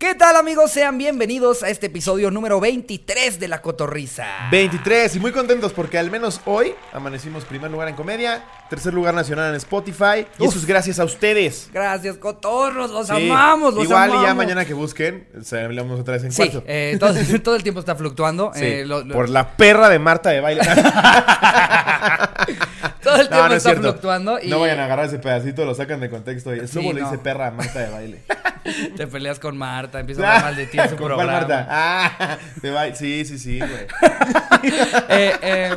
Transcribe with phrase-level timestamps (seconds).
[0.00, 0.70] ¿Qué tal amigos?
[0.70, 4.24] Sean bienvenidos a este episodio número 23 de La Cotorrisa.
[4.50, 9.12] 23 y muy contentos porque al menos hoy amanecimos primer lugar en comedia, tercer lugar
[9.12, 11.68] nacional en Spotify y eso es gracias a ustedes.
[11.74, 13.30] Gracias, cotorros, los Sí.
[13.30, 14.22] amamos, los Igual amamos.
[14.22, 16.64] y ya mañana que busquen, se hablamos otra vez en Sí, cuarto.
[16.66, 17.12] eh, todo,
[17.44, 18.52] todo el tiempo está fluctuando.
[18.54, 20.62] Sí, eh, lo- lo- por la perra de Marta de baile.
[23.12, 24.38] todo el tiempo no, no es está fluctuando.
[24.40, 26.54] Y No vayan a agarrar ese pedacito, lo sacan de contexto.
[26.54, 28.22] Y Sí, le dice perra a Marta de baile.
[28.96, 31.32] te peleas con Marta, empieza a hablar mal de ti en su ¿Con programa.
[31.32, 31.66] Marta?
[31.70, 32.96] Ah, de baile.
[32.96, 33.86] Sí, sí, sí, güey.
[35.08, 35.76] Eh, eh,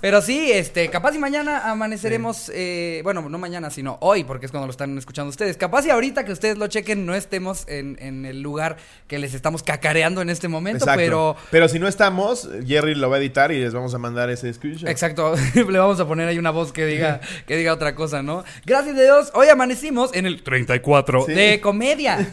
[0.00, 4.52] pero sí, este, capaz y mañana amaneceremos, eh, bueno, no mañana, sino hoy, porque es
[4.52, 5.56] cuando lo están escuchando ustedes.
[5.56, 9.34] Capaz y ahorita que ustedes lo chequen, no estemos en, en el lugar que les
[9.34, 11.00] estamos cacareando en este momento, Exacto.
[11.00, 11.36] pero...
[11.50, 14.52] Pero si no estamos, Jerry lo va a editar y les vamos a mandar ese
[14.52, 14.88] screenshot.
[14.88, 18.44] Exacto, le vamos a poner ahí una voz que diga, que diga otra cosa, ¿no?
[18.64, 21.32] Gracias a Dios, hoy amanecimos en el 34 Sí.
[21.32, 22.28] de comedia.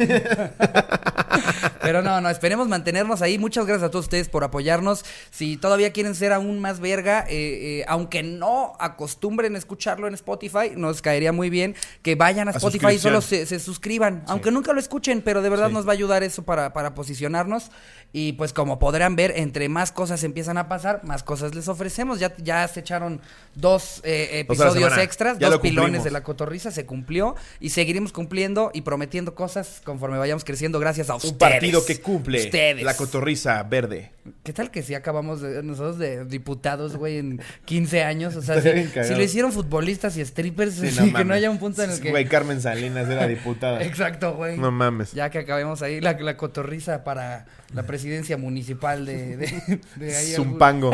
[1.82, 3.38] Pero no, no, esperemos mantenernos ahí.
[3.38, 5.06] Muchas gracias a todos ustedes por apoyarnos.
[5.32, 10.14] Si todavía quieren ser aún más verga, eh, eh, aunque no acostumbren a escucharlo en
[10.14, 14.24] Spotify, nos caería muy bien que vayan a A Spotify y solo se, se suscriban.
[14.28, 15.74] Aunque nunca lo escuchen, pero de verdad Sí.
[15.74, 17.72] nos va a ayudar eso para, para posicionarnos.
[18.14, 22.20] Y pues como podrán ver, entre más cosas empiezan a pasar, más cosas les ofrecemos.
[22.20, 23.20] Ya, ya se echaron
[23.56, 27.36] dos eh, episodios extras, Ya dos lo pilones de la cotorriza, se cumplió.
[27.60, 31.34] Y seguiremos cumpliendo y prometiendo cosas conforme vayamos creciendo gracias a ustedes.
[31.34, 32.84] Un partido que cumple Ustedes.
[32.84, 34.12] la cotorriza verde.
[34.44, 38.36] ¿Qué tal que si acabamos de, nosotros de diputados, güey, en 15 años?
[38.36, 41.92] O sea, si, lo hicieron futbolistas y strippers, Sí, que no haya un punto en
[41.92, 42.10] el que...
[42.10, 43.82] Güey, Carmen Salinas era diputada.
[43.84, 44.58] Exacto, güey.
[44.58, 45.14] No mames.
[45.14, 50.32] Ya que acabemos ahí la, la cotorriza para la presidencia municipal de, de, de ahí.
[50.36, 50.92] Zumpango.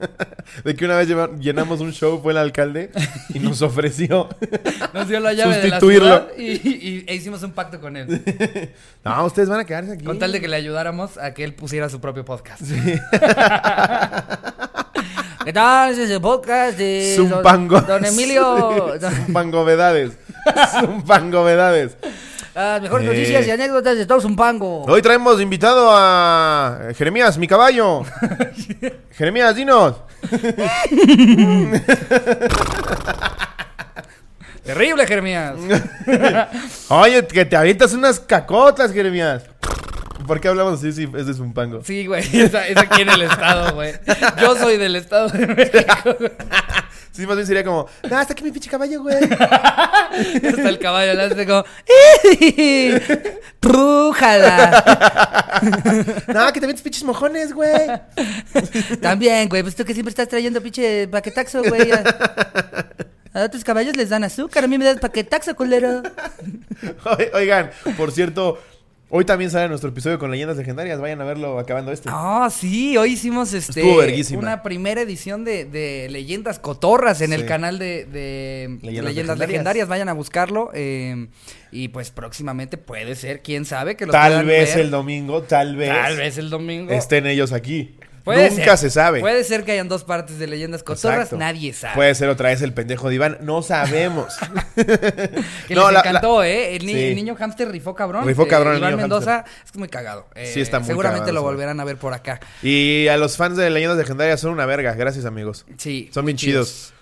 [0.64, 1.08] de que una vez
[1.40, 2.90] llenamos un show, fue el alcalde
[3.34, 4.28] y nos ofreció.
[4.94, 6.06] Nos dio la llave de la Sustituirlo.
[6.08, 8.22] ciudad y, y- e hicimos un pacto con él.
[9.04, 10.04] No, ustedes van a quedarse aquí.
[10.04, 12.60] Con tal de que le ayudáramos a que él pusiera su propio podcast.
[15.44, 15.92] ¿Qué tal?
[15.92, 17.80] Ese es el podcast de don, Zumpango.
[17.80, 18.92] don Emilio.
[19.00, 20.12] Sí, Zumpangovedades.
[20.80, 21.96] Zumpangovedades.
[22.54, 23.10] Las mejores Eh.
[23.10, 24.82] noticias y anécdotas de todo Zumpango.
[24.84, 28.02] Hoy traemos invitado a Jeremías, mi caballo.
[29.12, 29.96] Jeremías, dinos.
[34.64, 35.54] Terrible, Jeremías.
[36.88, 39.44] Oye, que te avientas unas cacotas, Jeremías.
[40.26, 41.82] ¿Por qué hablamos así si es de Zumpango?
[41.82, 42.22] Sí, güey.
[42.36, 43.94] Esa aquí en el estado, güey.
[44.40, 46.16] Yo soy del estado de México.
[47.12, 49.16] Sí, más bien sería como, no, está aquí mi pinche caballo, güey.
[49.24, 51.64] Hasta el caballo le hace como.
[53.60, 55.60] ¡Trújala!
[56.28, 57.72] No, que te avientas pinches mojones, güey.
[59.00, 59.62] También, güey.
[59.62, 61.90] Pues tú que siempre estás trayendo pinche paquetaxo, güey.
[61.92, 64.64] A, otros caballos les dan azúcar.
[64.64, 66.02] A mí me das paquetaxo, culero.
[67.04, 68.58] Oi- Oigan, por cierto,
[69.10, 71.00] hoy también sale nuestro episodio con leyendas legendarias.
[71.00, 72.08] Vayan a verlo acabando este.
[72.10, 73.82] Ah, sí, hoy hicimos este
[74.36, 79.48] una primera edición de, de Leyendas Cotorras en el canal de, de Leyendas Leyendas, Legendarias.
[79.48, 79.88] Legendarias.
[79.88, 80.70] Vayan a buscarlo.
[80.74, 81.28] eh,
[81.72, 84.84] y pues próximamente puede ser, quién sabe, que lo tal vez ver.
[84.86, 86.92] el domingo, tal vez, Tal vez el domingo.
[86.92, 87.94] estén ellos aquí.
[88.24, 88.90] Puede Nunca ser.
[88.90, 89.20] se sabe.
[89.20, 91.36] Puede ser que hayan dos partes de Leyendas Cotorras, Exacto.
[91.38, 91.94] nadie sabe.
[91.94, 94.34] Puede ser otra vez el pendejo de Iván, no sabemos.
[95.68, 96.76] Que No, les la- encantó, ¿eh?
[96.76, 97.02] El, ni- Sí.
[97.04, 98.26] el niño hamster rifó cabrón.
[98.26, 100.26] Rifó Eh, cabrón el Iván niño Mendoza es muy cagado.
[100.34, 101.44] Eh, Sí, está muy Seguramente cagado, lo sí.
[101.44, 102.40] volverán a ver por acá.
[102.62, 105.64] y a los fans de leyendas legendarias son una verga, gracias amigos.
[105.78, 106.10] Sí.
[106.12, 106.92] Son bien chidos.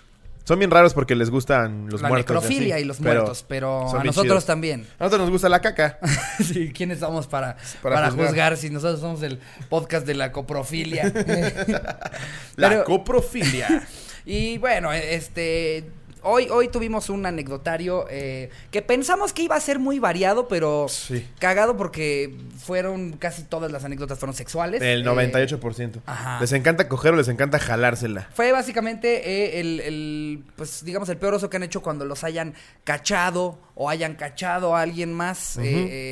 [0.49, 2.35] Son bien raros porque les gustan los la muertos.
[2.37, 4.45] necrofilia así, y los pero muertos, pero a nosotros chidos.
[4.45, 4.87] también.
[4.97, 5.99] A nosotros nos gusta la caca.
[6.43, 8.27] sí, ¿quiénes somos para, Para para, juzgar.
[8.29, 8.57] juzgar.
[8.57, 9.39] si nosotros somos el
[9.69, 11.03] podcast de la coprofilia?
[12.55, 13.87] La Pero- coprofilia.
[14.25, 15.85] y bueno, este...
[16.21, 20.87] Hoy, hoy tuvimos un anecdotario eh, que pensamos que iba a ser muy variado, pero
[20.89, 21.25] Sí.
[21.39, 24.81] cagado porque fueron casi todas las anécdotas fueron sexuales.
[24.81, 26.01] El Eh, 98%.
[26.05, 26.39] ajá.
[26.41, 28.27] Les encanta coger o les encanta jalársela.
[28.33, 32.23] Fue básicamente eh, el, el, pues digamos, el peor oso que han hecho cuando los
[32.23, 32.53] hayan
[32.83, 35.61] cachado o hayan cachado a alguien más eh,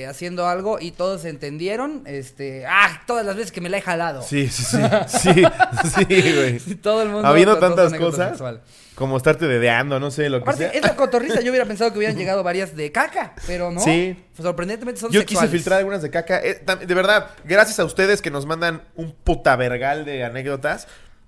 [0.01, 3.81] eh, haciendo algo y todos entendieron, este, ah, todas las veces que me la he
[3.81, 4.21] jalado.
[4.21, 4.77] Sí, sí, sí.
[5.07, 6.59] Sí, sí, güey.
[6.77, 7.27] Todo el mundo.
[7.27, 8.61] Habiendo tantas cosas, sexual.
[8.95, 10.79] como estarte dedeando, no sé, lo que Aparte, sea.
[10.79, 11.41] es la cotorriza.
[11.41, 13.81] Yo hubiera pensado que hubieran llegado varias de caca, pero no.
[13.81, 14.15] Sí.
[14.41, 15.49] Sorprendentemente son Yo sexuales.
[15.49, 16.39] quise filtrar algunas de caca.
[16.41, 20.87] Eh, de verdad, gracias a ustedes que nos mandan un puta vergal de anécdotas.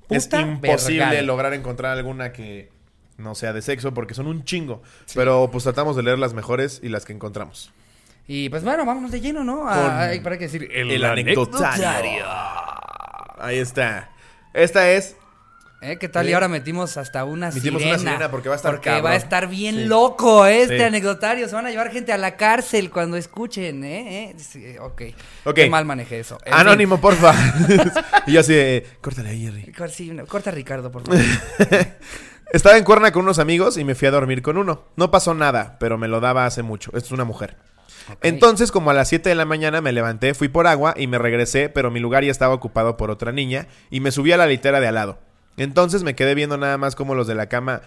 [0.09, 1.25] es imposible vergal.
[1.25, 2.69] lograr encontrar alguna que
[3.19, 4.81] no sea de sexo porque son un chingo.
[5.13, 7.71] Pero pues tratamos de leer las mejores y las que encontramos.
[8.27, 9.67] Y pues bueno, vámonos de lleno, ¿no?
[9.67, 10.69] A, ay, para qué decir.
[10.71, 12.25] El, anecdotario.
[13.39, 14.11] Ahí está.
[14.53, 15.15] Esta es
[15.81, 15.97] ¿Eh?
[15.97, 16.25] ¿Qué tal?
[16.25, 16.31] Sí.
[16.31, 18.01] Y ahora metimos hasta una Metimos sirena.
[18.01, 19.05] una sirena porque va a estar Porque cabrón.
[19.05, 19.85] va a estar bien Sí.
[19.85, 20.63] loco ¿eh?
[20.63, 20.83] este Sí.
[20.83, 21.47] anecdotario.
[21.47, 24.35] Se van a llevar gente a la cárcel cuando escuchen, ¿eh?
[24.55, 24.77] ¿Eh?
[24.81, 25.01] Ok.
[25.45, 25.55] Ok.
[25.55, 26.37] Qué mal manejé eso.
[26.45, 27.33] En Anónimo, porfa.
[28.27, 29.73] y yo así de, córtale ahí, Jerry.
[29.89, 31.21] sí, no, corta a Ricardo, por favor.
[32.51, 34.83] Estaba en Cuerna con unos amigos y me fui a dormir con uno.
[34.95, 36.89] No pasó nada, pero me lo daba hace mucho.
[36.95, 37.57] Esto es una mujer.
[38.23, 41.19] Entonces, como a las 7 de la mañana me levanté, fui por agua y me
[41.19, 44.47] regresé, pero mi lugar ya estaba ocupado por otra niña y me subí a la
[44.47, 45.19] litera de al lado.
[45.57, 47.81] Entonces me quedé viendo nada más como los de la cama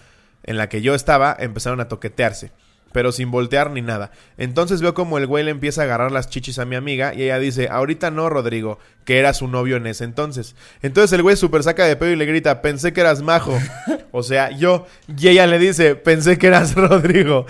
[0.45, 2.53] en la que yo estaba empezaron a toquetearse,
[2.93, 4.11] pero sin voltear ni nada.
[4.37, 7.23] Entonces veo como el güey le empieza a agarrar las chichis a mi amiga y
[7.23, 10.55] ella dice, ahorita no, Rodrigo, que era su novio en ese entonces.
[10.83, 13.59] Entonces el güey súper saca de pedo y le grita, pensé que eras majo.
[14.13, 14.87] o sea, yo.
[15.17, 17.47] Y ella le dice, pensé que eras Rodrigo.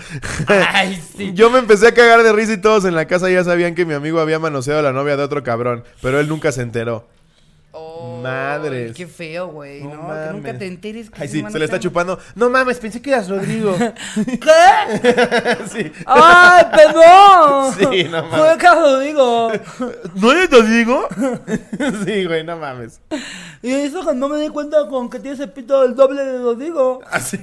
[0.47, 1.31] Ay, sí.
[1.33, 3.85] Yo me empecé a cagar de risa y todos en la casa ya sabían que
[3.85, 7.07] mi amigo había manoseado a la novia de otro cabrón, pero él nunca se enteró.
[8.23, 8.95] Madres.
[8.95, 9.81] Qué feo, güey.
[9.83, 10.31] No No, que mames.
[10.33, 12.19] nunca te enteres que Ay, se sí, se le está chupando.
[12.35, 13.75] No mames, pensé que eras Rodrigo.
[14.15, 15.57] ¿Qué?
[15.71, 15.91] sí.
[16.05, 17.73] ¡Ay, perdón!
[17.93, 18.39] Sí, no mames.
[18.39, 19.51] Fue caso, digo.
[20.15, 21.07] ¿No eres Rodrigo?
[22.05, 22.99] sí, güey, no mames.
[23.61, 26.39] Y eso que no me di cuenta con que tiene ese pito el doble de
[26.39, 27.01] lo digo.
[27.11, 27.39] Así.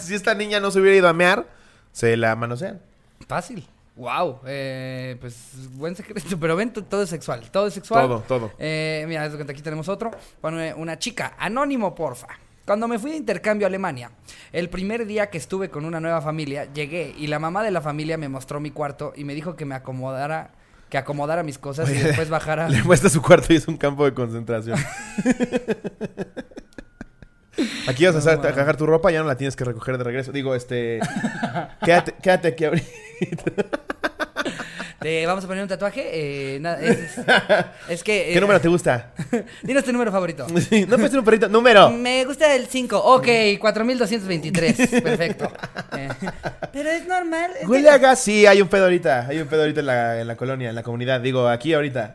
[0.00, 1.46] si esta niña no se hubiera ido a mear,
[1.92, 2.80] se la manosean.
[3.28, 3.66] Fácil.
[3.94, 8.06] Wow, eh, pues buen secreto, pero ven, todo es sexual, todo es sexual.
[8.08, 8.50] Todo, todo.
[8.58, 10.10] Eh, mira, aquí tenemos otro.
[10.40, 12.28] Bueno, una chica, anónimo, porfa.
[12.64, 14.12] Cuando me fui de intercambio a Alemania,
[14.52, 17.80] el primer día que estuve con una nueva familia, llegué y la mamá de la
[17.82, 20.52] familia me mostró mi cuarto y me dijo que me acomodara,
[20.88, 22.68] que acomodara mis cosas y después bajara.
[22.70, 24.78] Le muestra su cuarto y es un campo de concentración.
[27.86, 30.04] Aquí vas a hacer- a cagar tu ropa, ya no la tienes que recoger de
[30.04, 30.32] regreso.
[30.32, 31.00] Digo, este.
[31.84, 32.86] quédate, quédate aquí ahorita.
[35.00, 36.54] Te vamos a poner un tatuaje.
[36.54, 37.24] eh, nada, es, es-
[37.88, 38.30] es que.
[38.30, 39.10] eh, ¿Qué número te gusta?
[39.62, 40.46] Dinos tu número favorito.
[40.70, 41.48] Sí, no puedes un perrito.
[41.48, 41.90] ¡Número!
[41.90, 42.96] Me gusta el 5.
[42.98, 43.26] Ok,
[43.58, 45.02] 4223.
[45.02, 45.52] Perfecto.
[45.96, 46.08] Eh,
[46.72, 47.50] pero es normal.
[47.60, 47.90] es Huele.
[48.16, 49.26] Sí, hay un pedo ahorita.
[49.26, 51.20] Hay un pedo ahorita en la, en la colonia, en la comunidad.
[51.20, 52.14] Digo, aquí ahorita.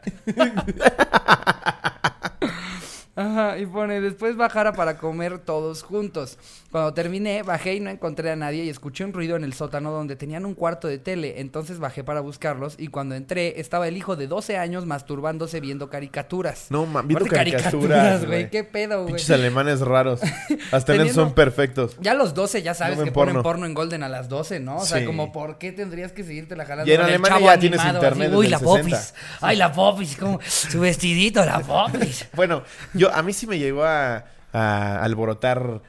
[3.17, 6.37] Ajá, y pone, después bajara para comer todos juntos.
[6.71, 9.89] Cuando terminé, bajé y no encontré a nadie y escuché un ruido en el sótano
[9.91, 11.41] donde tenían un cuarto de tele.
[11.41, 15.89] Entonces bajé para buscarlos y cuando entré estaba el hijo de 12 años masturbándose viendo
[15.89, 16.67] caricaturas.
[16.69, 18.51] No, ma, viendo caricaturas, güey.
[18.51, 19.15] ¿Qué pedo, güey?
[19.15, 20.21] Pinches alemanes raros.
[20.71, 21.97] Hasta en eso son perfectos.
[21.99, 23.43] Ya a los 12 ya sabes No que ponen porno.
[23.43, 24.77] porno en Golden a las 12, ¿no?
[24.77, 25.05] O sea, Sí.
[25.05, 28.31] como, ¿por qué tendrías que seguirte la jalando Y en Alemania ya tienes animado, internet
[28.35, 28.95] Uy, la popis.
[28.95, 29.13] 60.
[29.41, 32.27] Ay, la popis, como su vestidito, la popis.
[32.35, 32.61] Bueno,
[32.93, 35.81] yo a mí sí me llegó a, a alborotar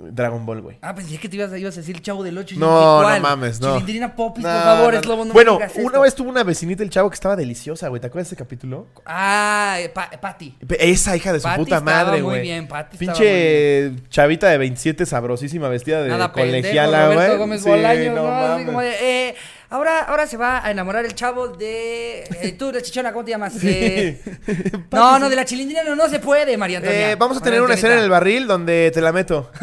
[0.00, 0.78] Dragon Ball, güey.
[0.80, 2.54] Ah, pensé que te ibas a, ibas a decir el chavo del 8.
[2.56, 3.72] No, no mames, no.
[3.72, 6.00] Chilindrina popis, No, por favor, no, es lobo, no me bueno, digas una esto.
[6.02, 8.00] vez tuvo una vecinita el chavo que estaba deliciosa, güey.
[8.00, 8.86] ¿Te acuerdas de ese capítulo?
[9.04, 10.56] Ah, eh, Pa- Patty.
[10.78, 12.42] Esa hija de su Patty puta madre, muy güey.
[12.42, 17.36] bien, Patty Pinche chavita de 27 sabrosísima vestida de Nada colegiala, güey.
[17.36, 18.28] Gómez Sí, Bolaños, no ¿no?
[18.36, 18.66] Así mames.
[18.66, 19.34] como de, eh,
[19.70, 22.22] ahora, ahora se va a enamorar el chavo de...
[22.22, 23.54] eh, tú, la chichona, ¿cómo te llamas?
[23.62, 24.20] Eh,
[24.92, 27.12] no, no, de la chilindrina no, no se puede, María Antonia.
[27.12, 29.50] Eh, vamos a María tener una escena en el barril donde te la meto.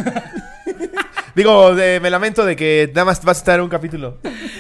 [1.36, 4.20] Digo, de- me lamento de que nada más vas a estar un capítulo.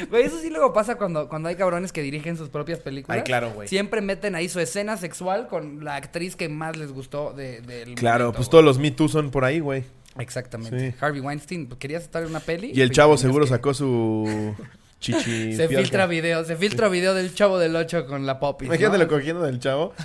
[0.09, 3.17] Güey, eso sí luego pasa cuando, cuando hay cabrones que dirigen sus propias películas.
[3.19, 3.69] Ay, claro, güey.
[3.69, 7.95] Siempre meten ahí su escena sexual con la actriz que más les gustó de, del
[7.95, 9.85] Claro, momento, pues todos los Me Too son por ahí, güey.
[10.19, 10.91] Exactamente.
[10.91, 10.95] Sí.
[10.99, 12.71] Harvey Weinstein, ¿querías estar en una peli?
[12.73, 14.53] Y el Pues chavo tenías seguro que- sacó su
[15.05, 15.53] chichi.
[15.57, 18.67] Se filtra video, se filtra video del chavo del 8 con la popis.
[18.67, 18.73] ¿no?
[18.73, 19.93] Imagínatelo cogiendo del chavo.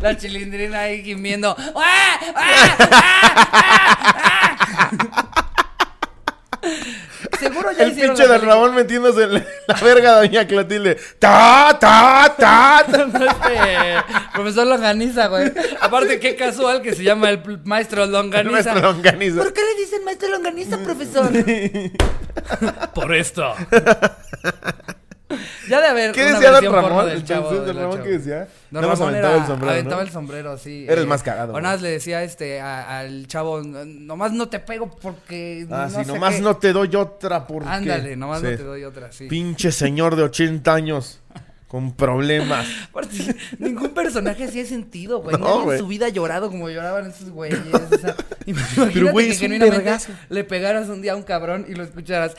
[0.00, 1.54] La chilindrina ahí gimiendo.
[1.76, 2.18] ¡Ah!
[2.34, 2.76] ¡Ah!
[4.80, 5.18] ¡Ah!
[7.62, 8.54] Seguro ya El hicieron pinche película.
[8.54, 10.96] Ramón metiéndose en la, verga a Doña Clotilde.
[11.18, 12.84] ¡Ta, ta, ta!
[12.90, 13.02] ta.
[13.02, 15.52] Este, profesor Longaniza, güey.
[15.80, 18.50] Aparte, qué casual que se llama el maestro Longaniza.
[18.50, 19.42] Nuestro longaniza.
[19.42, 21.30] ¿Por qué le dicen maestro Longaniza, profesor?
[22.94, 23.54] Por esto.
[25.68, 27.06] Ya de haber ¿Qué decía Don Ramón?
[27.06, 28.02] del chavo del Ramón.
[28.02, 28.48] ¿qué decía?
[28.70, 30.06] Don más Ramón aventaba era- el sombrero, aventaba ¿no?
[30.06, 30.84] el sombrero, sí.
[30.88, 34.32] Era el eh, más cagado, O nada más le decía este a- al chavo, nomás
[34.32, 35.66] no te pego porque.
[35.70, 36.40] Ah, no sí, sé nomás qué".
[36.42, 37.68] no te doy otra porque...
[37.68, 38.46] Ándale, nomás Sí.
[38.46, 39.26] no te doy otra, sí.
[39.28, 41.20] Pinche señor de 80 años
[41.72, 42.66] con problemas.
[42.90, 45.38] Aparte, ningún personaje hacía sentido, güey.
[45.38, 47.58] No, Nadie en su vida ha llorado como lloraban esos güeyes.
[47.90, 48.14] O sea,
[48.44, 49.96] imagínate güey, que genuinamente
[50.28, 52.36] le pegaras un día a un cabrón y lo escucharas.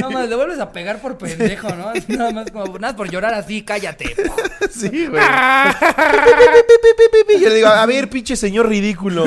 [0.00, 1.90] No más, le vuelves a pegar por pendejo, ¿no?
[1.90, 4.16] Así Nada más como, nada más por llorar así, cállate.
[4.70, 5.22] Sí, güey.
[7.36, 9.24] Y yo le digo, a ver, pinche señor ridículo.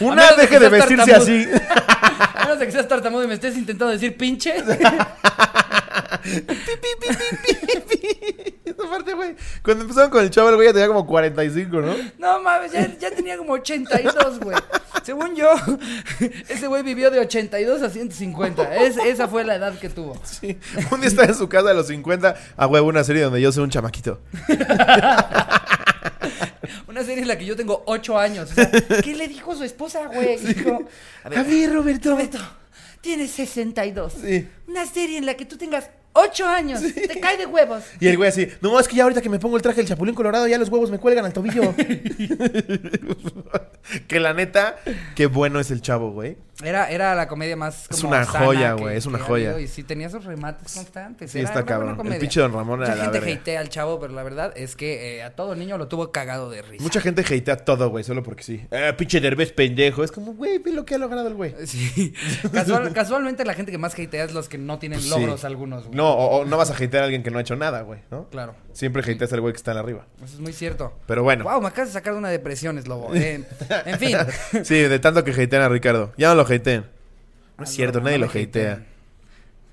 [0.00, 1.46] Una, deje de vestirse así.
[2.52, 4.54] Menos de que seas tartamudo y me estés intentando decir pinche.
[8.64, 9.34] Esa parte, güey.
[9.62, 11.94] Cuando empezaron con el chavo, el güey ya tenía como 45, ¿no?
[12.18, 14.58] No mames, ya, ya tenía como 82, güey.
[15.02, 15.50] Según yo,
[16.48, 18.76] ese güey vivió de 82 a 150.
[18.76, 20.20] Es, esa fue la edad que tuvo.
[20.22, 20.58] Sí.
[20.90, 23.50] Un día estaba en su casa a los 50, a huevo, una serie donde yo
[23.50, 24.20] soy un chamaquito.
[26.88, 28.50] Una serie en la que yo tengo 8 años.
[28.50, 28.70] O sea,
[29.04, 30.36] ¿Qué le dijo su esposa, güey?
[30.38, 30.86] Dijo,
[31.24, 32.10] a ver, A ver, Roberto.
[32.10, 32.38] Roberto,
[33.00, 34.12] tienes 62.
[34.22, 34.48] Sí.
[34.68, 36.80] Una serie en la que tú tengas 8 años.
[36.82, 37.82] Te cae de huevos.
[38.00, 39.88] Y el güey así, no, es que ya ahorita que me pongo el traje del
[39.88, 41.74] chapulín colorado, ya los huevos me cuelgan al tobillo.
[44.08, 44.76] que la neta,
[45.14, 46.36] qué bueno es el chavo, güey.
[46.62, 49.50] Era, era la comedia más Es como una sana joya, güey, es una joya.
[49.50, 51.32] habido, Y sí, tenía esos remates constantes.
[51.32, 52.12] Sí, era está una cabrón.
[52.12, 53.40] El pinche Don Ramón era Mucha la gente verga.
[53.40, 56.50] hatea al chavo, pero la verdad es que eh, a todo niño lo tuvo cagado
[56.50, 56.82] de risa.
[56.82, 58.64] Mucha gente hatea todo, güey, solo porque sí.
[58.70, 60.04] Eh, pinche Derbez pendejo.
[60.04, 61.54] Es como, güey, ve lo que ha logrado el güey.
[61.66, 62.12] Sí.
[62.52, 65.96] Casual- casualmente la gente que más hatea es los que no tienen logros algunos, güey.
[66.02, 68.00] No, o, o no vas a hatear a alguien que no ha hecho nada, güey,
[68.10, 68.28] ¿no?
[68.28, 68.54] Claro.
[68.72, 70.06] Siempre hateas al güey que está en arriba.
[70.24, 70.92] Eso es muy cierto.
[71.06, 71.44] Pero bueno.
[71.44, 73.14] Wow, me acabas de sacar de una depresión, Slobo.
[73.14, 73.44] Eh,
[73.86, 74.16] en fin.
[74.64, 76.12] Sí, de tanto que hatean a Ricardo.
[76.16, 76.86] Ya no lo hateen.
[77.58, 78.42] No es Ah, cierto, no, nadie no lo hatea.
[78.44, 78.92] hatean.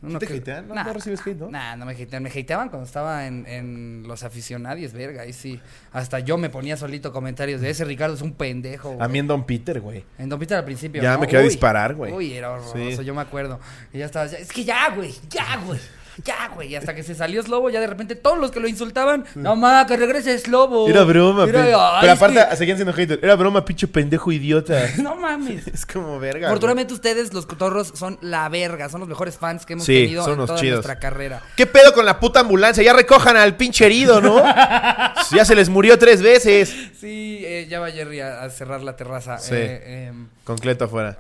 [0.02, 0.66] Uno ¿Te que- hatean?
[0.70, 1.50] ¿No- Nah, no recibes hate, no?
[1.52, 2.24] Nah, no me hatean.
[2.24, 5.24] Me hateaban cuando estaba en, en los aficionados, verga.
[5.24, 5.60] Ahí sí.
[5.92, 8.92] Hasta yo me ponía solito comentarios de ese Ricardo es un pendejo.
[8.92, 9.10] A güey.
[9.10, 10.06] mí en Don Peter, güey.
[10.18, 11.02] En Don Peter al principio.
[11.02, 11.20] Ya ¿no?
[11.20, 12.14] me quería disparar, güey.
[12.14, 13.04] Uy, era horroroso, Sí.
[13.06, 13.60] yo me acuerdo.
[13.92, 15.80] Y ya estaba, ya- es que ya, güey, ya, güey.
[16.26, 16.76] Ya, güey.
[16.76, 19.86] Hasta que se salió Slobo, ya de repente todos los que lo insultaban, no ma,
[19.88, 20.88] que regrese Slobo.
[20.90, 23.24] Era broma, Era- pe- ay, Pero es aparte, que- seguían siendo haters.
[23.24, 24.88] Era broma, pinche pendejo idiota.
[25.02, 25.68] No mames.
[25.74, 26.40] es como verga.
[26.40, 26.46] güey.
[26.48, 30.24] Afortunadamente ustedes, los cotorros, son la verga, son los mejores fans que hemos Sí, tenido
[30.24, 30.76] son en los toda chidos.
[30.78, 31.42] nuestra carrera.
[31.56, 32.84] ¿Qué pedo con la puta ambulancia?
[32.84, 34.44] Ya recojan al pinche herido, ¿no?
[35.32, 36.74] ya se les murió tres veces.
[37.00, 39.38] Sí, eh, ya va Jerry a, a cerrar la terraza.
[39.38, 39.54] Sí.
[39.56, 41.16] Eh, em, Con Cleto afuera.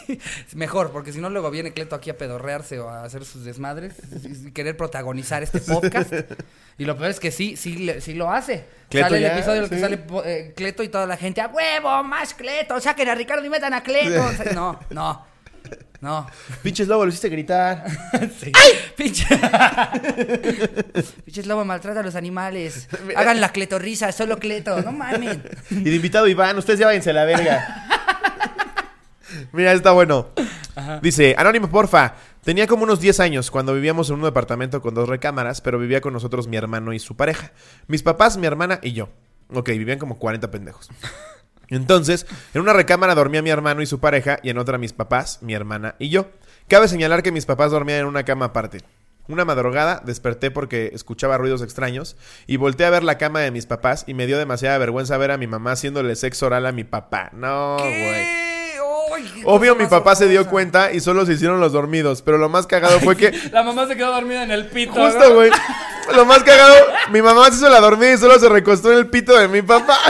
[0.54, 3.94] mejor, porque si no luego viene Cleto aquí a pedorrearse o a hacer sus desmadres
[4.22, 6.12] y, querer protagonizar este podcast.
[6.78, 8.66] Y lo peor es que sí, sí, sí lo hace.
[8.88, 11.48] Cleto sale el episodio en el que sale eh, Cleto y toda la gente, ¡a
[11.48, 12.04] huevo!
[12.04, 12.80] ¡Más Cleto!
[12.80, 14.24] ¡Saquen a Ricardo y metan a Cleto!
[14.24, 15.26] O sea, no, no,
[16.00, 16.28] no.
[16.62, 17.84] Pinches lobo, lo hiciste gritar.
[18.40, 18.52] Sí.
[18.96, 19.26] Pinche.
[21.24, 22.88] Pinches lobo maltrata a los animales.
[23.16, 24.80] Hagan la cletorrisa, solo Cleto.
[24.82, 25.38] No mames.
[25.68, 27.88] Y de invitado Iván, ustedes ya váyanse a la verga.
[29.52, 30.28] Mira, está bueno.
[31.02, 32.14] Dice, Anónimo, porfa.
[32.44, 36.00] Tenía como unos 10 años cuando vivíamos en un departamento con dos recámaras, pero vivía
[36.00, 37.52] con nosotros mi hermano y su pareja.
[37.88, 39.10] Mis papás, mi hermana y yo.
[39.52, 40.88] Ok, vivían como 40 pendejos.
[41.68, 45.40] Entonces, en una recámara dormía mi hermano y su pareja y en otra mis papás,
[45.42, 46.30] mi hermana y yo.
[46.68, 48.80] Cabe señalar que mis papás dormían en una cama aparte.
[49.28, 52.16] Una madrugada desperté porque escuchaba ruidos extraños
[52.46, 55.30] y volteé a ver la cama de mis papás y me dio demasiada vergüenza ver
[55.32, 57.30] a mi mamá haciéndole sexo oral a mi papá.
[57.34, 58.57] No, güey.
[59.44, 62.66] Obvio mi papá se dio cuenta y solo se hicieron los dormidos, pero lo más
[62.66, 64.92] cagado fue que La mamá se quedó dormida en el pito.
[64.94, 65.34] justo, ¿no?
[65.34, 65.50] güey,
[66.14, 66.74] lo más cagado,
[67.10, 69.62] mi mamá se hizo la dormida y solo se recostó en el pito de mi
[69.62, 69.98] papá.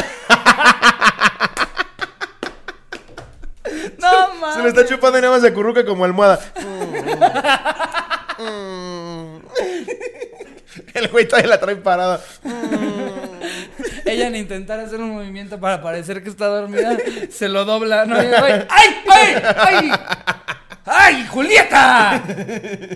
[3.98, 4.56] No mames.
[4.56, 6.38] Se lo está chupando y nada más se acurruca como almohada.
[10.94, 12.20] El güey todavía la trae parada.
[14.04, 16.96] Ella en intentar hacer un movimiento para parecer que está dormida,
[17.30, 18.04] se lo dobla.
[18.06, 18.16] ¿no?
[18.22, 18.66] Y, ¡Ay!
[18.68, 19.34] ¡Ay!
[19.56, 19.90] ¡Ay!
[20.90, 21.26] ¡Ay!
[21.28, 22.22] ¡Julieta!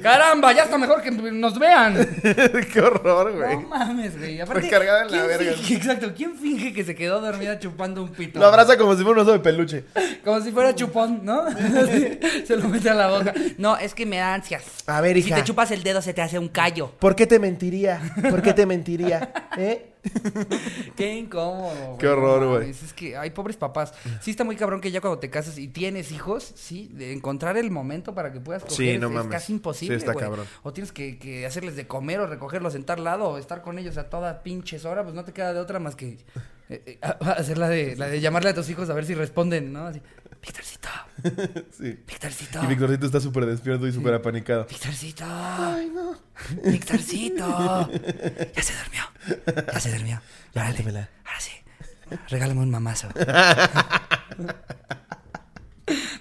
[0.02, 0.52] ¡Caramba!
[0.52, 1.94] Ya está mejor que nos vean.
[2.72, 3.56] Qué horror, No güey.
[3.66, 4.40] mames, güey.
[4.40, 5.52] Aparte, Recargada en la ¿quién verga.
[5.52, 6.12] finge- exacto.
[6.16, 8.38] ¿Quién finge que se quedó dormida chupando un pito?
[8.38, 9.84] Lo abraza como si fuera un oso de peluche.
[10.24, 11.44] Como si fuera chupón, ¿no?
[12.46, 13.34] Se lo mete a la boca.
[13.58, 14.64] No, es que me da ansias.
[14.86, 15.36] A ver, Si hija.
[15.36, 16.92] te chupas el dedo se te hace un callo.
[16.98, 18.00] ¿Por qué te mentiría?
[18.30, 19.32] ¿Por qué te mentiría?
[19.58, 19.91] ¿Eh?
[20.96, 21.72] Qué incómodo.
[21.86, 21.98] güey.
[21.98, 22.70] Qué horror, güey.
[22.70, 23.94] Es que hay pobres papás.
[24.20, 27.56] Sí está muy cabrón que ya cuando te casas y tienes hijos, sí, de encontrar
[27.56, 29.30] el momento para que puedas coger Sí, es, no es mames.
[29.32, 30.24] casi imposible, Sí, está güey.
[30.24, 30.46] cabrón.
[30.62, 33.78] O tienes que, que hacerles de comer o recogerlos en tal lado o estar con
[33.78, 36.18] ellos a toda pinches hora, pues no te queda de otra más que
[36.68, 39.72] eh, eh, hacer la de, la de llamarle a tus hijos a ver si responden,
[39.72, 39.86] ¿no?
[39.86, 40.00] Así,
[40.42, 40.88] Victorcito,
[41.78, 41.98] Sí.
[42.06, 42.64] Victorcito.
[42.64, 44.66] Y Victorcito está súper despierto y súper apanicado.
[44.66, 45.24] Victorcito.
[45.26, 46.16] Ay, no.
[46.70, 47.90] Victorcito.
[48.56, 49.02] Ya se durmió.
[49.72, 50.20] Ya se durmió.
[50.54, 51.52] Ahora sí.
[52.28, 53.08] Regálame un mamazo.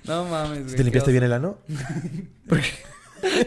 [0.06, 0.76] no mames, güey.
[0.76, 1.58] ¿Te limpiaste bien el ano?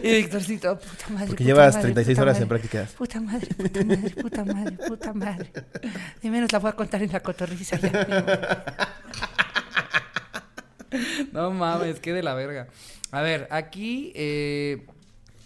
[0.03, 1.27] Y Victorcito, puta madre.
[1.27, 2.43] Porque puta llevas madre, 36 puta horas madre.
[2.43, 2.91] en prácticas.
[2.91, 5.51] Puta madre, puta madre, puta madre, puta madre.
[6.21, 7.91] De menos la voy a contar en la cotorriza ya.
[11.33, 12.67] No mames, qué de la verga.
[13.11, 14.85] A ver, aquí, eh,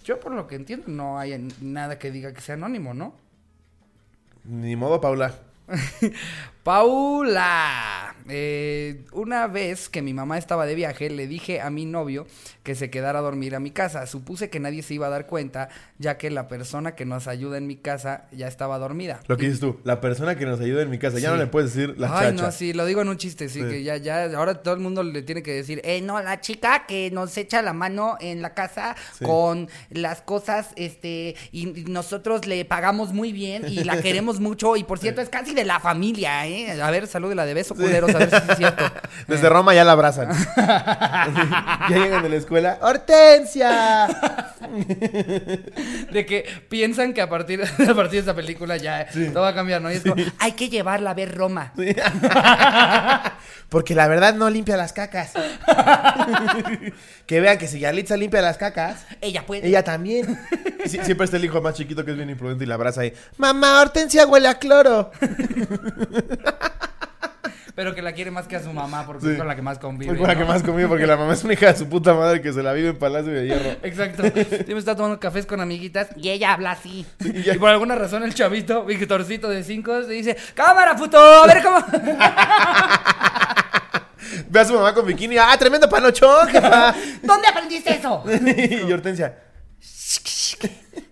[0.03, 3.13] yo por lo que entiendo, no hay nada que diga que sea anónimo, ¿no?
[4.46, 5.36] Ni modo, Paula.
[6.63, 8.08] Paula.
[8.29, 12.27] Eh, una vez que mi mamá estaba de viaje, le dije a mi novio
[12.63, 14.05] que se quedara a dormir a mi casa.
[14.07, 17.57] Supuse que nadie se iba a dar cuenta, ya que la persona que nos ayuda
[17.57, 19.19] en mi casa ya estaba dormida.
[19.27, 21.48] Lo que dices tú, la persona que nos ayuda en mi casa, ya no le
[21.48, 22.43] puedes decir la Ay, chacha.
[22.43, 23.67] no, sí, lo digo en un chiste, sí, Sí.
[23.69, 26.86] que ya, ya, ahora todo el mundo le tiene que decir, eh, no, la chica
[26.88, 29.25] que nos echa la mano en la casa Sí.
[29.25, 34.75] con las cosas, este, y y nosotros le pagamos muy bien y la queremos mucho,
[34.75, 36.81] y por cierto, es casi de la familia, eh.
[36.81, 38.83] A ver, salúdela de beso, culeros, a ver si es cierto.
[39.27, 40.29] Desde Roma ya la abrazan.
[40.57, 42.77] ya llegan de la escuela.
[42.81, 44.07] ¡Hortensia!
[46.11, 49.55] De que piensan que a partir, a partir de esta película ya todo va a
[49.55, 49.91] cambiar, ¿no?
[49.91, 51.73] Y es como, hay que llevarla a ver Roma.
[53.69, 55.31] Porque la verdad no limpia las cacas.
[57.25, 59.67] que vean que si Yalitza limpia las cacas, Ella puede.
[59.67, 60.39] ella también.
[60.85, 63.13] Siempre está el hijo más chiquito que es bien imprudente y la abraza ahí.
[63.38, 65.11] Mamá, Hortensia huele a cloro.
[67.79, 69.31] Pero que la quiere más que a su mamá, porque Sí.
[69.31, 70.17] es con la que más convive.
[70.17, 70.39] Con la ¿no?
[70.41, 72.62] que más comió porque la mamá es una hija de su puta madre que se
[72.62, 73.69] la vive en Palacio de Hierro.
[73.83, 74.21] Exacto.
[74.24, 77.05] Siempre está tomando cafés con amiguitas y ella habla así.
[77.24, 81.17] Y ya- Y por alguna razón el chavito, Victorcito de 5, se dice, cámara, puto,
[81.17, 81.79] a ver cómo...
[84.50, 85.38] Ve a su mamá con bikini.
[85.38, 86.48] ¡Ah, tremendo panochón!
[87.24, 88.25] ¿Dónde aprendiste eso?
[88.27, 89.38] y Hortensia.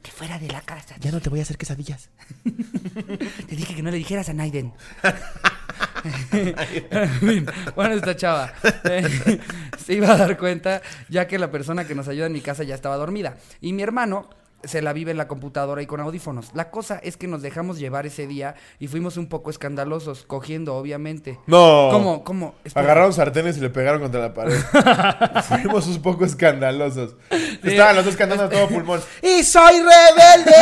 [0.01, 0.95] Que fuera de la casa.
[0.99, 2.09] Ya no te voy a hacer quesadillas.
[2.43, 4.73] Te dije que no le dijeras a Naiden.
[6.31, 8.53] En fin, bueno, esta chava
[8.83, 9.39] eh,
[9.77, 12.63] se iba a dar cuenta ya que la persona que nos ayuda en mi casa
[12.63, 13.37] ya estaba dormida.
[13.61, 14.29] Y mi hermano
[14.63, 16.51] se la vive en la computadora y con audífonos.
[16.53, 20.75] La cosa es que nos dejamos llevar ese día y fuimos un poco escandalosos, cogiendo
[20.75, 21.39] obviamente.
[21.45, 21.89] No.
[21.91, 22.23] ¿Cómo?
[22.23, 22.55] ¿Cómo?
[22.63, 22.85] Espera.
[22.85, 24.57] Agarraron sartenes y le pegaron contra la pared.
[25.47, 27.15] Fuimos un poco escandalosos.
[27.63, 29.01] Estaban los dos cantando a todo pulmón.
[29.21, 30.53] ¡Y soy rebelde!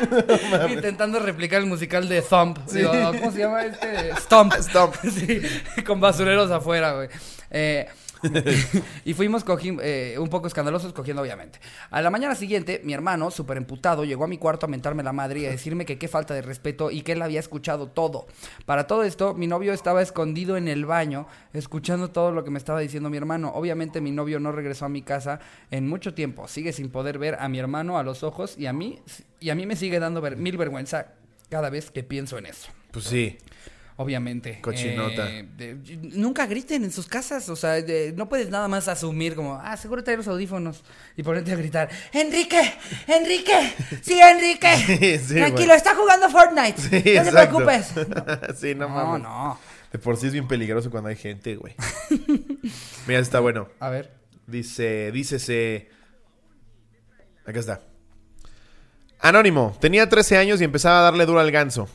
[0.70, 2.58] Intentando replicar el musical de Thump.
[2.70, 4.14] Digo, ¿Cómo se llama este?
[4.20, 4.54] Stomp.
[4.54, 4.94] Stomp.
[5.10, 5.40] Sí,
[5.84, 7.08] con basureros afuera, güey.
[7.50, 7.86] Eh,
[9.04, 9.44] y fuimos
[9.82, 11.58] eh, un poco escandalosos cogiendo, obviamente.
[11.90, 15.12] A la mañana siguiente, mi hermano, súper emputado, llegó a mi cuarto a mentarme la
[15.12, 18.26] madre y a decirme que qué falta de respeto y que él había escuchado todo.
[18.64, 22.58] Para todo esto, mi novio estaba escondido en el baño, escuchando todo lo que me
[22.58, 23.52] estaba diciendo mi hermano.
[23.54, 26.48] Obviamente, mi novio no regresó a mi casa en mucho tiempo.
[26.48, 29.00] Sigue sin poder ver a mi hermano a los ojos y a mí,
[29.40, 31.12] y a mí me sigue dando ver- mil vergüenza
[31.48, 32.68] cada vez que pienso en eso.
[32.90, 33.38] Pues sí.
[33.98, 34.60] Obviamente.
[34.60, 35.30] Cochinota.
[35.30, 35.74] Eh, de-
[36.14, 37.48] nunca griten en sus casas.
[37.48, 40.84] O sea, de- no puedes nada más asumir como, ah, seguro trae los audífonos.
[41.16, 42.60] Y ponerte a gritar, ¡Enrique!
[43.06, 43.72] ¡Enrique!
[44.02, 45.18] ¡Sí, Enrique!
[45.26, 45.76] Sí, Tranquilo, güey.
[45.78, 46.80] está jugando Fortnite.
[46.80, 47.56] Sí, no te exacto.
[47.58, 48.58] preocupes.
[48.60, 49.22] sí, no, No, mames.
[49.22, 49.58] no.
[49.92, 51.74] De por sí es bien peligroso cuando hay gente, güey.
[53.06, 53.68] Mira, está bueno.
[53.80, 54.12] A ver.
[54.46, 55.88] Dice, dícese.
[57.46, 57.80] Acá está.
[59.20, 61.88] Anónimo, tenía 13 años y empezaba a darle duro al ganso.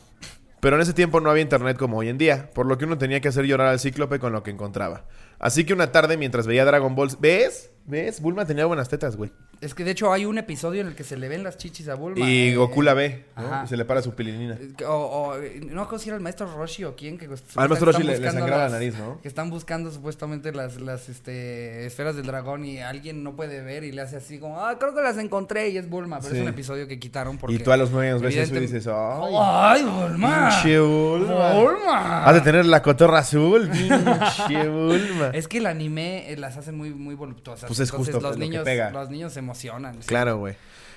[0.62, 2.96] Pero en ese tiempo no había internet como hoy en día, por lo que uno
[2.96, 5.06] tenía que hacer llorar al cíclope con lo que encontraba.
[5.40, 7.10] Así que una tarde, mientras veía Dragon Ball...
[7.18, 7.71] ¿Ves?
[7.86, 8.20] ¿Ves?
[8.20, 9.30] Bulma tenía buenas tetas, güey.
[9.60, 11.88] Es que de hecho hay un episodio en el que se le ven las chichis
[11.88, 12.28] a Bulma.
[12.28, 13.26] Y eh, Goku la ve.
[13.64, 14.58] Y se le para su pilinina.
[14.88, 15.34] O, o,
[15.70, 18.18] no sé si era el maestro Roshi o quién que Al maestro están Roshi le-
[18.18, 19.20] le la nariz, ¿no?
[19.20, 23.84] Que están buscando supuestamente las, las este, esferas del dragón y alguien no puede ver
[23.84, 26.36] y le hace así como, ah, creo que las encontré y es Bulma, pero Sí.
[26.38, 29.32] es un episodio que quitaron porque Y tú a los nueve eso y dices, ¡ay!
[29.38, 30.48] ¡Ay, Bulma!
[30.50, 31.52] ¡Pinche Bulma!
[31.54, 32.24] ¡Bulma!
[32.24, 35.30] Has de tener la cotorra azul, pinche Bulma.
[35.34, 37.68] Es que el anime eh, las hace muy, muy voluptuosas.
[37.76, 38.90] Pues es Entonces, justo los lo que niños, pega.
[38.90, 39.94] los niños se emocionan.
[40.02, 40.06] sí.
[40.08, 40.54] Claro, güey.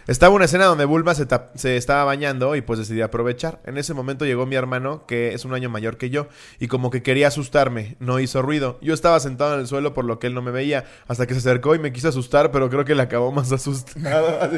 [0.08, 3.60] Estaba una escena donde Bulma se, estaba bañando y pues decidí aprovechar.
[3.66, 6.28] En ese momento llegó mi hermano, que es un año mayor que yo,
[6.60, 8.78] y como que quería asustarme, no hizo ruido.
[8.84, 11.34] Yo estaba sentado en el suelo por lo que él no me veía, hasta que
[11.34, 14.42] se acercó y me quiso asustar, pero creo que le acabó más asustado.
[14.42, 14.58] Así,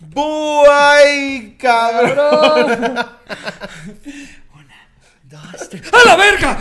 [0.00, 2.94] ¡Buay, cabrón!
[5.24, 5.82] Dos, tres.
[5.92, 6.58] ¡A la verga!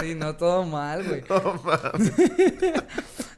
[0.00, 1.22] Sí, no, todo mal, güey.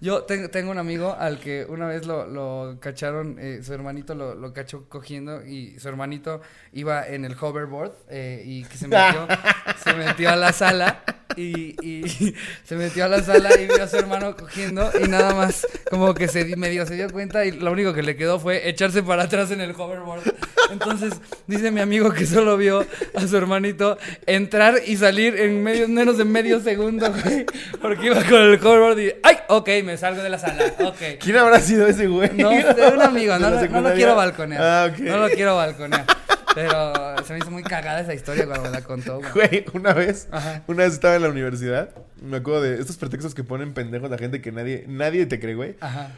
[0.00, 4.14] Yo ten- tengo un amigo al que una vez lo, lo cacharon, eh, su hermanito
[4.14, 6.40] lo, lo cachó cogiendo y su hermanito
[6.72, 9.26] iba en el hoverboard eh, y que se metió,
[9.82, 11.02] se metió a la sala
[11.38, 15.34] y, y se metió a la sala y vio a su hermano cogiendo y nada
[15.34, 18.38] más como que se di- medio se dio cuenta y lo único que le quedó
[18.40, 20.22] fue echarse para atrás en el hoverboard.
[20.70, 21.14] Entonces
[21.46, 23.96] dice mi amigo que solo vio a su hermanito
[24.26, 27.46] entrar y salir en medio, menos de medio segundo, güey,
[27.80, 29.36] porque iba con el hoverboard y ¡ay!
[29.48, 31.18] Ok, me salgo de la sala, ok.
[31.20, 32.30] ¿Quién habrá sido ese güey?
[32.34, 34.62] No un amigo, ¿De no, lo- no lo quiero balconear.
[34.62, 34.92] Ah.
[34.98, 36.04] No lo quiero balconear.
[36.54, 39.32] Pero se me hizo muy cagada esa historia cuando me la contó, güey.
[39.32, 40.62] Güey, una vez, Ajá.
[40.66, 41.90] una vez estaba en la universidad,
[42.22, 45.54] me acuerdo de estos pretextos que ponen pendejos la gente que nadie, nadie te cree,
[45.54, 45.76] güey.
[45.80, 46.12] Ajá.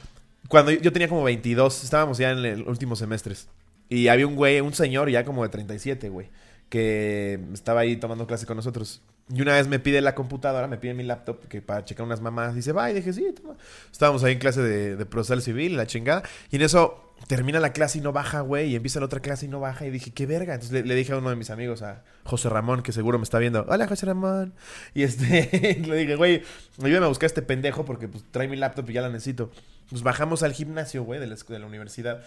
[0.48, 3.48] Cuando yo, yo tenía como 22, estábamos ya en el últimos semestres.
[3.88, 6.28] Y había un güey, un señor ya como de 37, güey,
[6.68, 9.02] que estaba ahí tomando clase con nosotros.
[9.32, 12.20] Y una vez me pide la computadora, me pide mi laptop que para checar unas
[12.20, 12.54] mamás.
[12.54, 13.56] Dice, va, y dije, sí, toma.
[13.90, 16.24] Estábamos ahí en clase de, de procesal civil, la chingada.
[16.50, 18.70] Y en eso termina la clase y no baja, güey.
[18.70, 19.86] Y empieza la otra clase y no baja.
[19.86, 20.54] Y dije, qué verga.
[20.54, 23.22] Entonces le, le dije a uno de mis amigos, a José Ramón, que seguro me
[23.22, 23.64] está viendo.
[23.68, 24.52] Hola, José Ramón.
[24.94, 26.42] Y este, le dije, güey,
[26.82, 29.52] ayúdame a buscar a este pendejo porque pues trae mi laptop y ya la necesito.
[29.92, 32.22] Nos bajamos al gimnasio, güey, de la, de la universidad.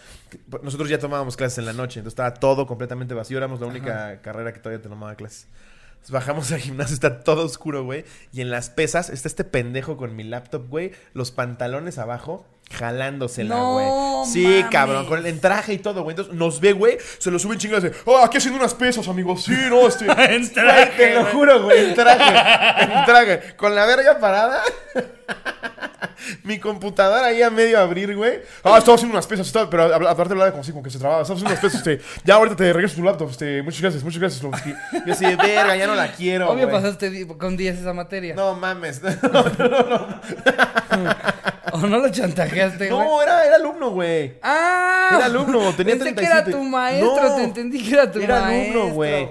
[0.62, 3.36] Nosotros ya tomábamos clases en la noche, entonces estaba todo completamente vacío.
[3.36, 5.48] Éramos la única carrera que todavía tomaba clases.
[6.10, 8.04] Bajamos al gimnasio, está todo oscuro, güey.
[8.32, 10.92] Y en las pesas está este pendejo con mi laptop, güey.
[11.14, 14.30] Los pantalones abajo, jalándosela, No güey.
[14.30, 14.66] sí, mames.
[14.70, 16.12] cabrón, con el en traje y todo, güey.
[16.14, 19.44] Entonces nos ve, güey, se lo suben chingadas de, oh, aquí haciendo unas pesas, amigos.
[19.44, 20.04] Sí, no, este.
[20.34, 22.82] En traje, te lo juro, güey, en traje.
[22.84, 23.56] En traje.
[23.56, 24.62] Con la verga parada.
[26.44, 28.40] Mi computadora ahí a medio abrir, güey.
[28.62, 31.22] Ah, estaba haciendo unas pesas, estaba- pero aparte hablaba como así, como que se trababa.
[31.22, 32.00] Estaba haciendo unas pesas, este.
[32.24, 33.62] Ya ahorita te regreso tu laptop, este.
[33.62, 34.74] Muchas gracias, muchas gracias, Lomsky.
[35.06, 36.50] Yo así, de verga, ya no la quiero.
[36.50, 36.82] Obvio güey.
[36.82, 38.34] pasaste con 10 esa materia.
[38.34, 39.00] No mames.
[41.72, 43.06] ¿O no lo chantajeaste, güey?
[43.06, 44.34] No, era, era alumno, güey.
[44.42, 45.10] ¡Ah!
[45.16, 46.20] Era alumno, tenía Pensé 37.
[46.20, 47.36] que era tu maestro, No.
[47.36, 49.28] te entendí que era tu Era maestro, alumno, güey.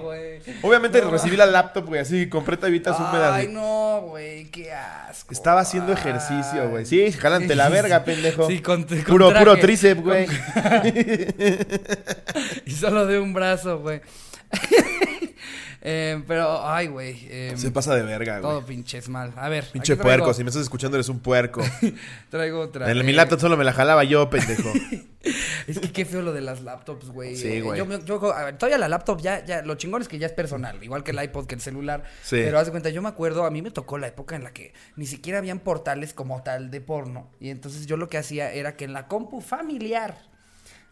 [0.62, 1.10] Obviamente No.
[1.10, 3.32] recibí la laptop, güey, así, compré tabitas húmedas.
[3.32, 3.54] Ay, güey.
[3.54, 5.32] no, güey, qué asco.
[5.32, 6.86] Estaba haciendo ejercicio, güey.
[6.86, 8.46] Sí, jálante la verga, pendejo.
[8.48, 9.44] Sí, con, con Puro, traje.
[9.44, 10.26] puro tríceps, güey.
[12.66, 14.00] Y solo de un brazo, güey.
[15.86, 17.26] Eh, pero, ay, güey.
[17.28, 18.42] eh, Se pasa de verga, güey.
[18.54, 19.34] todo pinches mal.
[19.36, 19.68] A ver.
[19.70, 21.62] Pinche traigo- puerco, si me estás escuchando eres un puerco.
[22.30, 22.90] Traigo otra.
[22.90, 24.72] En eh, mi laptop solo me la jalaba yo, pendejo.
[25.66, 27.36] Es que qué feo lo de las laptops, güey.
[27.36, 27.78] Sí, Eh, güey.
[27.78, 31.02] Yo, yo- todavía la laptop ya, ya, lo chingón es que ya es personal, igual
[31.02, 32.04] que el iPod, que el celular.
[32.22, 32.36] Sí.
[32.44, 34.52] Pero haz de cuenta, yo me acuerdo, a mí me tocó la época en la
[34.52, 37.30] que ni siquiera habían portales como tal de porno.
[37.40, 40.18] Y entonces yo lo que hacía era que en la compu familiar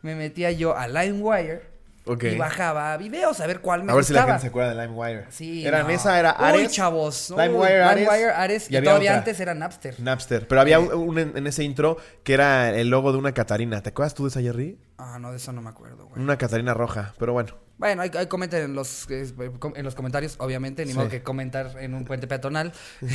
[0.01, 1.72] me metía yo a LimeWire
[2.05, 4.83] Y bajaba videos a ver cuál me A ver si la gente se acuerda de
[4.87, 5.27] LimeWire.
[5.31, 5.87] Sí, Era no.
[5.89, 6.63] Mesa, era Ares.
[6.63, 7.31] Uy, chavos.
[7.31, 8.01] LimeWire, Ares.
[8.01, 8.71] LimeWire, Ares.
[8.71, 9.19] Y, y todavía otra.
[9.19, 10.01] antes era Napster.
[10.01, 10.49] Napster.
[10.49, 13.83] Pero había un, un en, ese intro que era el logo de una Catarina.
[13.83, 14.79] ¿Te acuerdas tú de esa, Jerry?
[14.99, 16.21] Ah, no, de eso no me acuerdo, güey.
[16.21, 17.15] Una Catarina roja.
[17.19, 17.55] Pero bueno.
[17.79, 19.33] Bueno, hay, hay comenten en los, eh,
[19.75, 20.99] en los comentarios, obviamente, ni Sí.
[20.99, 22.73] modo que comentar en un puente peatonal.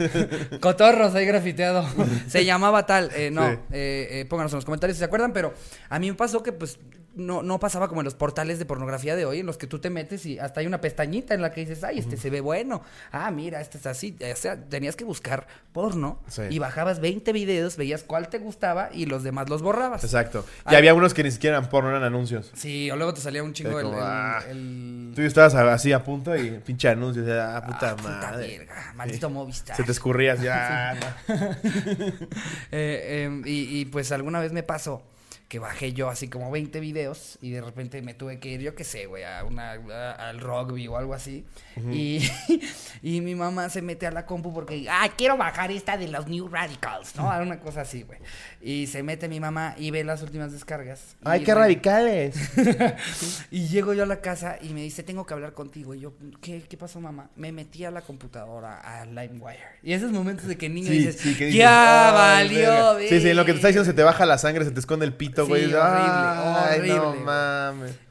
[0.60, 1.84] Cotorros ahí grafiteado.
[2.28, 3.10] Se llamaba tal.
[3.14, 3.58] Eh, no, Sí.
[3.72, 5.52] eh, eh, pónganos en los comentarios si se acuerdan, pero
[5.88, 6.78] a mí me pasó que pues
[7.20, 9.78] no, no pasaba como en los portales de pornografía de hoy, en los que tú
[9.78, 12.40] te metes y hasta hay una pestañita en la que dices, ay, este se ve
[12.40, 12.82] bueno.
[13.12, 14.16] Ah, mira, este es así.
[14.20, 16.42] O sea, tenías que buscar porno Sí.
[16.50, 20.02] y bajabas 20 videos, veías cuál te gustaba y los demás los borrabas.
[20.04, 20.44] Exacto.
[20.70, 20.78] Y Ah.
[20.78, 22.50] había unos que ni siquiera eran porno, eran anuncios.
[22.54, 24.42] Sí, o luego te salía un chingo Sí, el, como, el- ah.
[24.48, 27.22] el- Tú estabas así a punto y pinche anuncio.
[27.42, 28.58] Ah, puta Ah, puta madre.
[28.58, 29.76] verga, maldito Movistar.
[29.76, 30.46] Se te escurría así.
[30.50, 30.94] ah,
[31.28, 31.34] no.
[32.72, 35.02] Eh, em, y, y, pues alguna vez me pasó
[35.50, 38.76] que bajé yo así como 20 videos y de repente me tuve que ir, yo
[38.76, 41.44] qué sé, güey, a una, a- al rugby o algo así.
[41.92, 42.20] y,
[43.02, 46.28] y mi mamá se mete a la compu porque, ah, quiero bajar esta de los
[46.28, 47.24] New Radicals, ¿no?
[47.42, 48.20] Una cosa así, güey.
[48.62, 51.16] Y se mete mi mamá y ve las últimas descargas.
[51.24, 52.36] Ay, qué radicales.
[53.50, 55.94] y llego yo a la casa y me dice, tengo que hablar contigo.
[55.96, 57.28] Y yo, ¿qué, qué pasó, mamá?
[57.34, 59.58] Me metí a la computadora, a LimeWire.
[59.82, 62.94] Y esos momentos de que el niño Sí, dices, sí, que dices, ya "Ay, valió,
[62.94, 63.08] verga".
[63.08, 63.96] Sí, sí, en lo que te está diciendo se verga".
[63.96, 65.64] te baja la sangre, se te esconde el pito, Sí, güey.
[65.64, 67.20] horrible, Ay, no horrible, güey.
[67.20, 67.98] mames.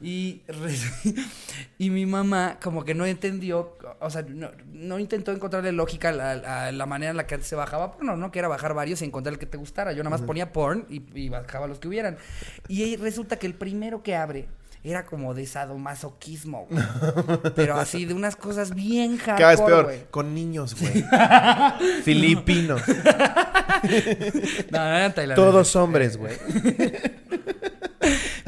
[1.78, 6.12] Y, mi mamá como que no entendió, o sea, no, no intentó encontrarle lógica a
[6.12, 8.30] la, a la manera en la que antes se bajaba porno, ¿no?
[8.30, 9.92] Que era bajar varios y encontrar el que te gustara.
[9.92, 12.18] Yo nada más ponía porn y, y bajaba los que hubieran.
[12.68, 14.46] Y ahí resulta que el primero que abre
[14.82, 16.82] era como de sadomasoquismo, güey.
[17.54, 19.84] Pero así, de unas cosas bien hardcore, Cada vez peor.
[19.84, 20.04] güey.
[20.10, 21.04] Con niños, güey.
[22.02, 22.82] Filipinos.
[24.70, 25.34] No, no eran tailandeses.
[25.52, 26.34] Todos hombres, güey.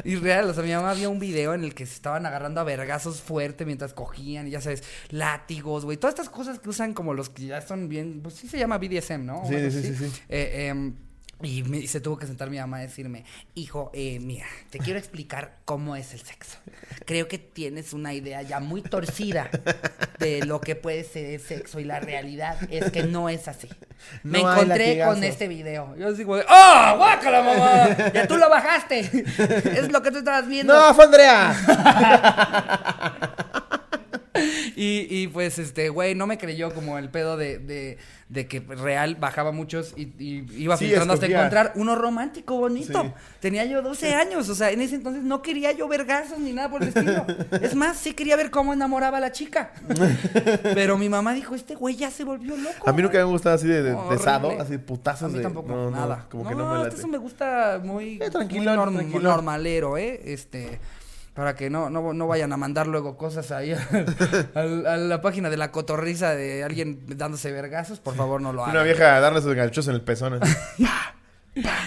[0.03, 2.59] Y real, o sea, mi mamá había un video en el que se estaban agarrando
[2.59, 6.93] a vergazos fuerte mientras cogían, y ya sabes, látigos, güey, todas estas cosas que usan
[6.93, 9.43] como los que ya son bien, pues sí se llama BDSM, ¿no?
[9.47, 10.11] Sí, sí, sí, sí.
[10.29, 10.93] Eh, em,
[11.43, 14.79] y me- y se tuvo que sentar mi mamá a decirme, hijo, eh, mira, te
[14.79, 16.57] quiero explicar cómo es el sexo.
[17.05, 19.49] Creo que tienes una idea ya muy torcida
[20.19, 23.69] de lo que puede ser el sexo y la realidad es que no es así.
[24.23, 25.95] Me No encontré con este video.
[25.97, 28.11] Yo como, de, ¡ah, guácala, mamá!
[28.13, 28.99] Ya tú lo bajaste.
[28.99, 30.73] es lo que tú estabas viendo.
[30.73, 31.53] ¡No, fue Andrea!
[34.75, 37.97] Y, y pues, este, güey, no me creyó como el pedo de, de,
[38.29, 43.01] de que real bajaba muchos y, y iba Sí, filtrando hasta encontrar uno romántico, bonito.
[43.03, 43.11] Sí.
[43.39, 46.53] Tenía yo 12 años, o sea, en ese entonces no quería yo ver gasos ni
[46.53, 47.25] nada por el estilo.
[47.61, 49.71] Es más, sí quería ver cómo enamoraba a la chica.
[50.73, 52.89] Pero mi mamá dijo, este güey ya se volvió loco.
[52.89, 53.33] A mí nunca me güey".
[53.33, 55.43] gustado así de, de, de sado, así A putazos mí de.
[55.43, 56.25] tampoco, no, no, nada.
[56.29, 56.95] como que no me late.
[56.95, 59.23] eso me gusta muy, Eh, tranquilón, muy, norm- tranquilón.
[59.23, 60.21] normalero, ¿eh?
[60.25, 60.79] Este.
[61.33, 63.79] Para que no, no, no vayan a mandar luego cosas ahí a,
[64.55, 64.59] a-
[64.93, 67.99] a la página de la cotorriza de alguien dándose vergazos.
[67.99, 68.75] Por favor, no lo hagan.
[68.75, 70.35] Una vieja darle sus ganchos en el pezón.
[70.41, 70.55] así.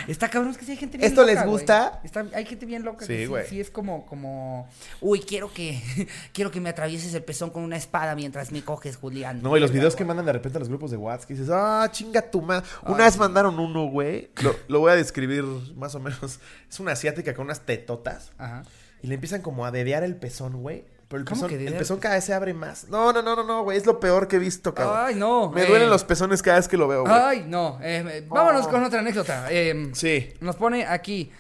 [0.07, 1.51] Está cabrón, es que sí hay gente bien ¿Esto loca, les güey.
[1.51, 2.01] gusta?
[2.05, 3.47] Está- hay gente bien loca Sí, güey.
[3.49, 4.69] sí es como, como...
[5.01, 5.83] Uy, quiero que,
[6.33, 9.43] quiero que me atravieses el pezón con una espada mientras me coges, Julián.
[9.43, 11.51] No, y los videos que mandan de repente a los grupos de WhatsApp que dices,
[11.53, 12.65] ah, chinga tu madre.
[12.85, 13.19] Una Ay, vez sí.
[13.21, 14.31] mandaron uno, güey.
[14.41, 15.43] Lo, lo voy a describir
[15.75, 16.39] más o menos.
[16.71, 18.31] Es una asiática con unas tetotas.
[18.39, 18.63] Ajá.
[19.03, 20.85] Y le empiezan como a dedear el pezón, güey.
[21.09, 22.89] Pero el ¿Cómo pezón, el pezón cada vez se abre más.
[22.89, 23.79] No, no, no, no, no, güey.
[23.79, 24.97] Es lo peor que he visto, cabrón.
[24.99, 25.51] Ay, no.
[25.53, 27.15] Me eh, duelen los pezones cada vez que lo veo, güey.
[27.15, 27.79] Ay, no.
[27.81, 29.47] eh, eh, vámonos con otra anécdota.
[29.51, 30.33] Eh, Sí.
[30.41, 31.31] Nos pone aquí...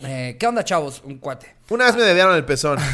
[0.00, 1.02] eh, ¿Qué onda, chavos?
[1.04, 1.56] Un cuate.
[1.70, 2.78] Una vez me dedearon el pezón.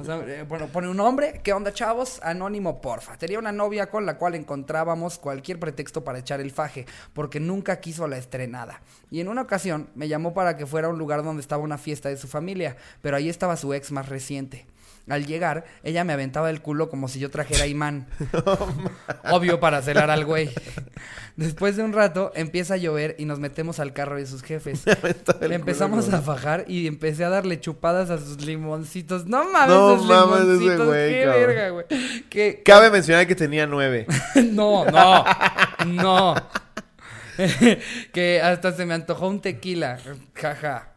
[0.00, 1.40] O sea, eh, bueno, pone un nombre.
[1.42, 2.20] ¿Qué onda, chavos?
[2.22, 3.16] Anónimo, porfa.
[3.16, 7.80] Tenía una novia con la cual encontrábamos cualquier pretexto para echar el faje, porque nunca
[7.80, 8.82] quiso la estrenada.
[9.10, 11.78] Y en una ocasión me llamó para que fuera a un lugar donde estaba una
[11.78, 14.66] fiesta de su familia, pero ahí estaba su ex más reciente.
[15.08, 18.06] Al llegar, ella me aventaba el culo como si yo trajera imán.
[19.30, 20.50] Obvio para celar al güey.
[21.36, 24.82] Después de un rato, empieza a llover y nos metemos al carro de sus jefes.
[25.40, 29.26] Le empezamos a fajar y empecé a darle chupadas a sus limoncitos.
[29.26, 30.86] No mames, No sus mames, ese limoncitos.
[30.86, 31.46] güey, qué cabrón.
[31.46, 31.86] verga, güey.
[32.30, 34.06] Que, Cabe mencionar que tenía nueve.
[34.52, 35.24] no, no,
[35.86, 36.34] no.
[38.12, 39.98] que hasta se me antojó un tequila.
[40.34, 40.91] Jaja.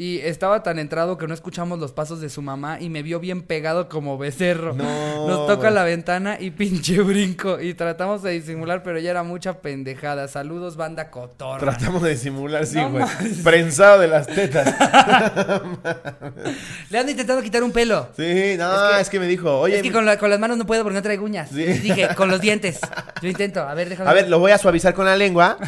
[0.00, 3.20] Y estaba tan entrado que no escuchamos los pasos de su mamá y me vio
[3.20, 4.72] bien pegado como becerro.
[4.72, 5.74] No, Nos toca güey.
[5.74, 7.60] la ventana y pinche brinco.
[7.60, 10.26] Y tratamos de disimular, pero ya era mucha pendejada.
[10.26, 11.58] Saludos, banda cotorra.
[11.58, 13.04] Tratamos de disimular, sí, güey.
[13.44, 14.68] Prensado de las tetas.
[16.88, 18.08] Le ando intentando quitar un pelo.
[18.16, 20.64] Sí, no, es que, me dijo, oye, es que con, la- con las manos no
[20.64, 21.50] puedo porque no traigo uñas.
[21.50, 21.62] Sí.
[21.62, 22.80] Dije, con los dientes.
[23.20, 23.60] Yo intento.
[23.60, 24.08] A ver, déjame.
[24.08, 25.58] a ver, lo voy a suavizar con la lengua.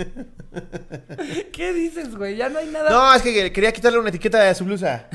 [1.52, 2.36] ¿Qué dices, güey?
[2.36, 2.90] Ya no hay nada.
[2.90, 5.06] No, es que quería quitarle una etiqueta de su blusa.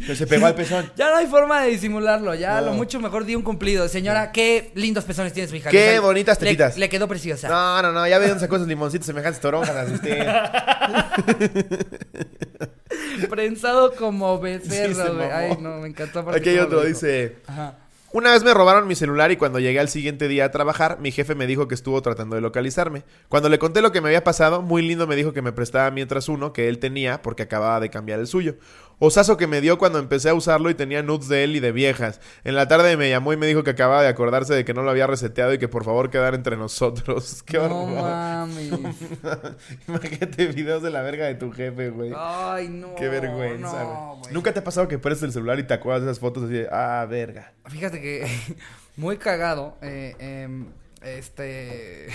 [0.00, 0.90] Pero se pegó al pezón.
[0.96, 2.34] Ya no hay forma de disimularlo.
[2.34, 2.68] Ya No.
[2.68, 3.88] lo mucho mejor di un cumplido.
[3.88, 5.70] Señora, qué lindos pezones tiene su hija.
[5.70, 6.76] Qué bonitas le- tetitas.
[6.78, 7.48] Le, quedó preciosa.
[7.48, 10.24] No, no, no, ya ve dónde sacó esos limoncitos semejantes toronjas, asisté.
[13.28, 15.30] Prensado como becerro, Sí, güey.
[15.30, 16.20] Ay, no, me encantó.
[16.30, 17.36] Aquí hay otro, dice...
[17.46, 17.74] Ajá.
[18.12, 21.12] Una vez me robaron mi celular y cuando llegué al siguiente día a trabajar, mi
[21.12, 23.04] jefe me dijo que estuvo tratando de localizarme.
[23.28, 25.92] Cuando le conté lo que me había pasado, muy lindo me dijo que me prestaba
[25.92, 28.56] mientras uno que él tenía porque acababa de cambiar el suyo.
[29.02, 31.72] Osazo que me dio cuando empecé a usarlo y tenía nudes de él y de
[31.72, 32.20] viejas.
[32.44, 34.82] En la tarde me llamó y me dijo que acababa de acordarse de que no
[34.82, 37.42] lo había reseteado y que por favor quedara entre nosotros.
[37.46, 38.70] Qué no mames.
[39.88, 42.12] Imagínate videos de la verga de tu jefe, güey.
[42.14, 42.94] Ay, no.
[42.94, 44.20] Qué vergüenza, no, güey.
[44.20, 44.34] güey.
[44.34, 46.52] ¿Nunca te ha pasado que prestes el celular y te acuerdas de esas fotos así
[46.52, 47.52] de, ah, verga?
[47.68, 48.26] Fíjate que
[48.96, 49.78] muy cagado.
[49.82, 50.66] eh, em,
[51.02, 52.08] este.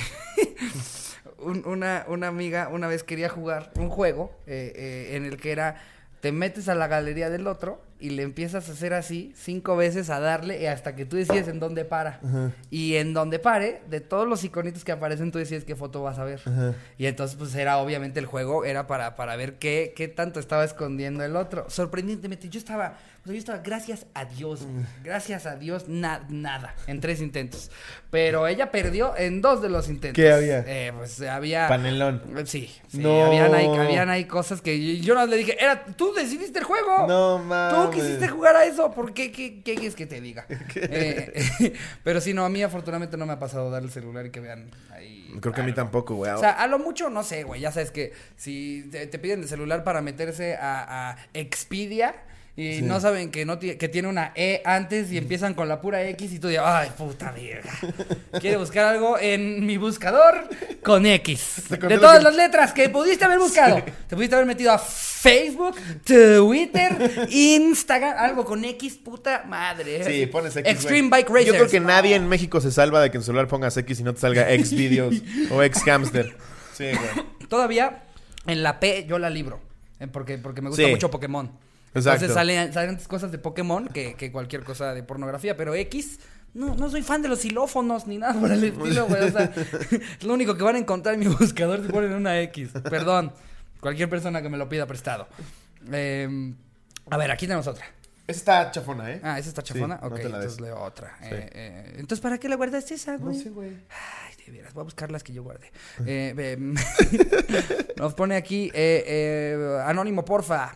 [1.40, 5.52] un- una, una amiga una vez quería jugar un juego eh, eh, en el que
[5.52, 5.82] era.
[6.26, 10.10] Te metes a la galería del otro y le empiezas a hacer así cinco veces
[10.10, 12.20] a darle y hasta que tú decides en dónde para.
[12.72, 16.18] Y en donde pare, de todos los iconitos que aparecen, tú decides qué foto vas
[16.18, 16.42] a ver.
[16.98, 20.64] Y entonces, pues era obviamente el juego, era para, para ver qué, qué tanto estaba
[20.64, 21.70] escondiendo el otro.
[21.70, 26.24] Sorprendentemente, yo estaba, o sea, yo estaba, gracias a Dios, güey, gracias a Dios, na-
[26.30, 27.72] nada, en tres intentos.
[28.12, 30.16] Pero ella perdió en dos de los intentos.
[30.24, 30.60] ¿Qué había?
[30.68, 31.68] Eh, pues había.
[31.68, 32.22] Panelón.
[32.46, 33.26] Sí, sí, No.
[33.26, 37.08] habían, ahí, habían ahí cosas que yo, no le dije, era, tú decidiste el juego.
[37.08, 37.84] No mames.
[37.86, 39.32] Tú quisiste jugar a eso, ¿por qué?
[39.32, 40.46] ¿Qué, qué quieres que te diga?
[40.76, 44.30] Eh, pero sí, no, a mí afortunadamente no me ha pasado dar el celular y
[44.30, 45.34] que vean ahí.
[45.42, 46.32] Creo que a mí tampoco, güey.
[46.32, 47.60] O sea, a lo mucho, no sé, güey.
[47.62, 52.14] Ya sabes que si te, te piden el celular para meterse a, a Expedia
[52.58, 56.02] y no saben que no que tiene una E antes y empiezan con la pura
[56.10, 57.74] X y tú dices, ay, puta verga.
[58.40, 60.48] Quiere buscar algo en mi buscador
[60.82, 61.64] con X.
[61.70, 63.84] De todas que- las letras que pudiste haber buscado.
[64.08, 70.04] Te pudiste haber metido a Facebook, Twitter, Instagram, algo con X, puta madre.
[70.06, 70.72] Sí, pones X.
[70.72, 71.48] Extreme Bike Racers.
[71.48, 74.00] Yo creo que nadie en México se salva de que en su celular pongas X
[74.00, 75.16] y no te salga X videos
[75.52, 76.38] o X hamster.
[76.74, 77.26] Sí, güey.
[77.50, 78.04] Todavía
[78.48, 79.60] en la P yo la libro.
[80.00, 80.90] eh, Porque, porque me gusta Sí.
[80.92, 81.52] mucho Pokémon.
[81.96, 82.26] Exacto.
[82.26, 85.58] Entonces salen, salen antes cosas de Pokémon que, que cualquier cosa de pornografía.
[85.58, 86.20] Pero X,
[86.54, 89.24] no, no soy fan de los xilófonos ni nada por el estilo, güey.
[89.24, 89.52] O sea,
[89.92, 92.70] es lo único que van a encontrar en mi buscador si ponen una X.
[92.90, 93.34] Perdón.
[93.80, 95.28] Cualquier persona que me lo pida prestado.
[95.92, 96.54] Eh,
[97.10, 97.86] a ver, aquí tenemos otra.
[98.28, 99.20] Esa está chafona, ¿eh?
[99.24, 99.98] Ah, ¿esa está chafona?
[99.98, 101.16] Sí, no ok, te entonces leo otra.
[101.22, 101.28] Sí.
[101.32, 103.40] Eh, eh, entonces, ¿para qué la guardaste esa, No güey?
[103.40, 103.70] sé, güey.
[103.70, 105.72] Ay, de veras, voy a buscar las que yo guardé.
[106.08, 106.74] Eh, em,
[107.98, 108.72] nos pone aquí,
[109.84, 110.76] Anónimo, porfa.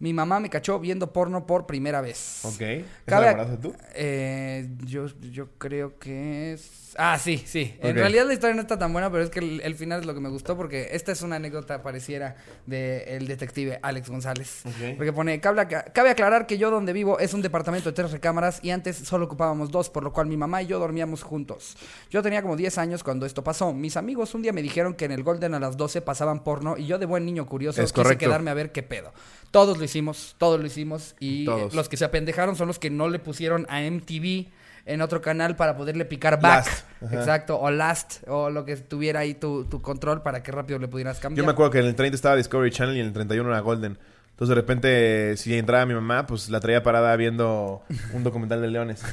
[0.00, 2.40] Mi mamá me cachó viendo porno por primera vez.
[2.44, 2.60] Ok.
[2.60, 3.74] ¿Esa Cabe ac- guardaste tú?
[3.94, 6.94] Eh, yo, yo creo que es.
[6.96, 7.74] Ah, sí, sí.
[7.80, 10.06] En realidad la historia no está tan buena, pero es que el, el final es
[10.06, 14.62] lo que me gustó porque esta es una anécdota pareciera del detective Alex González.
[14.66, 14.96] Ok.
[14.96, 18.60] Porque pone, cabe, cabe aclarar que yo donde vivo es un departamento de tres recámaras
[18.62, 21.76] y antes solo ocupábamos dos, por lo cual mi mamá y yo dormíamos juntos.
[22.10, 23.72] Yo tenía como 10 años cuando esto pasó.
[23.72, 26.76] Mis amigos un día me dijeron que en el Golden a las 12 pasaban porno
[26.76, 28.24] y yo de buen niño curioso Es quise correcto.
[28.26, 29.12] quedarme a ver qué pedo.
[29.50, 31.74] Todos lo hicimos, todos lo hicimos y Todos.
[31.74, 34.46] los que se apendejaron son los que no le pusieron a MTV
[34.86, 36.66] en otro canal para poderle picar back.
[37.00, 37.12] Last.
[37.12, 40.88] Exacto, o last, o lo que tuviera ahí tu, tu control para que rápido le
[40.88, 41.42] pudieras cambiar.
[41.42, 43.60] Yo me acuerdo que en el 30 estaba Discovery Channel y en el 31 era
[43.60, 43.98] Golden.
[44.30, 48.68] Entonces de repente, si entraba mi mamá, pues la traía parada viendo un documental de
[48.68, 49.02] leones.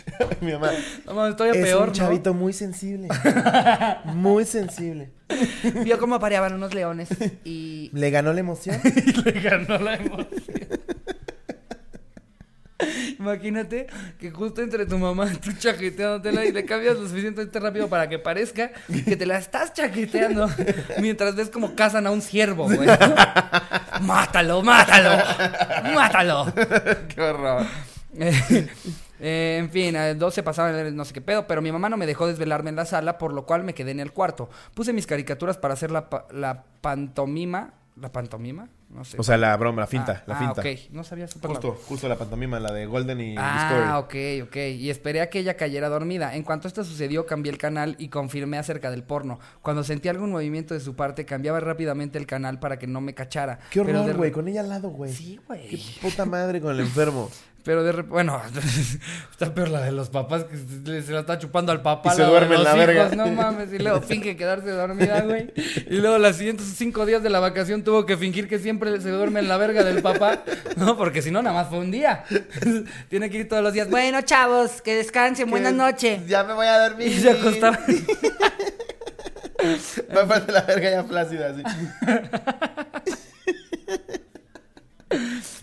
[0.40, 0.70] mi mamá.
[1.06, 2.34] No mames, todavía peor, ¿no?
[2.34, 3.08] muy sensible.
[4.04, 5.10] Muy sensible.
[5.84, 7.08] Vio cómo apareaban unos leones
[7.44, 8.80] y ¿Le ganó la emoción?
[9.24, 10.28] le ganó la emoción.
[13.18, 13.86] Imagínate
[14.18, 18.08] que justo entre tu mamá y tú chaqueteándotela y le cambias lo suficientemente rápido para
[18.08, 18.72] que parezca
[19.04, 20.50] que te la estás chaqueteando
[20.98, 22.88] mientras ves como cazan a un ciervo, güey.
[24.00, 25.24] ¡Mátalo, mátalo!
[25.94, 26.52] ¡Mátalo!
[27.08, 27.66] Qué horror.
[29.22, 31.70] Eh, eh, en fin, a las 12 pasaban el no sé qué pedo, pero mi
[31.72, 34.12] mamá no me dejó desvelarme en la sala, por lo cual me quedé en el
[34.12, 34.50] cuarto.
[34.74, 37.74] Puse mis caricaturas para hacer la, pa- la pantomima.
[38.00, 38.68] ¿La pantomima?
[38.88, 39.18] No sé.
[39.18, 40.60] O sea, la broma, la finta, Ah, la ah, finta.
[40.62, 40.92] ok.
[40.92, 44.40] No sabía su Justo, justo la pantomima, la de Golden y Ah, Discovery.
[44.42, 44.56] ok, ok.
[44.80, 46.34] Y esperé a que ella cayera dormida.
[46.34, 49.38] En cuanto esto sucedió, cambié el canal y confirmé acerca del porno.
[49.60, 53.12] Cuando sentí algún movimiento de su parte, cambiaba rápidamente el canal para que no me
[53.14, 53.58] cachara.
[53.70, 55.12] Qué horror, güey, con ella al lado, güey.
[55.12, 55.68] Sí, güey.
[55.68, 57.30] Qué puta madre con el enfermo.
[57.64, 58.42] Pero de repente, bueno,
[59.30, 62.12] está peor la de los papás que se, la está chupando al papá.
[62.12, 63.08] Y se duerme en la hijos, verga.
[63.14, 65.52] No mames, y luego finge quedarse dormida, güey.
[65.88, 69.10] Y luego los siguientes cinco días de la vacación tuvo que fingir que siempre se
[69.10, 70.42] duerme en la verga del papá.
[70.76, 72.24] No, porque si no, nada más fue un día.
[73.08, 73.90] Tiene que ir todos los días.
[73.90, 76.26] Bueno, chavos, que descansen, buenas noches.
[76.26, 77.08] Ya me voy a dormir.
[77.08, 77.78] Y se acostaba.
[80.16, 81.62] Va a la verga ya plácida, así.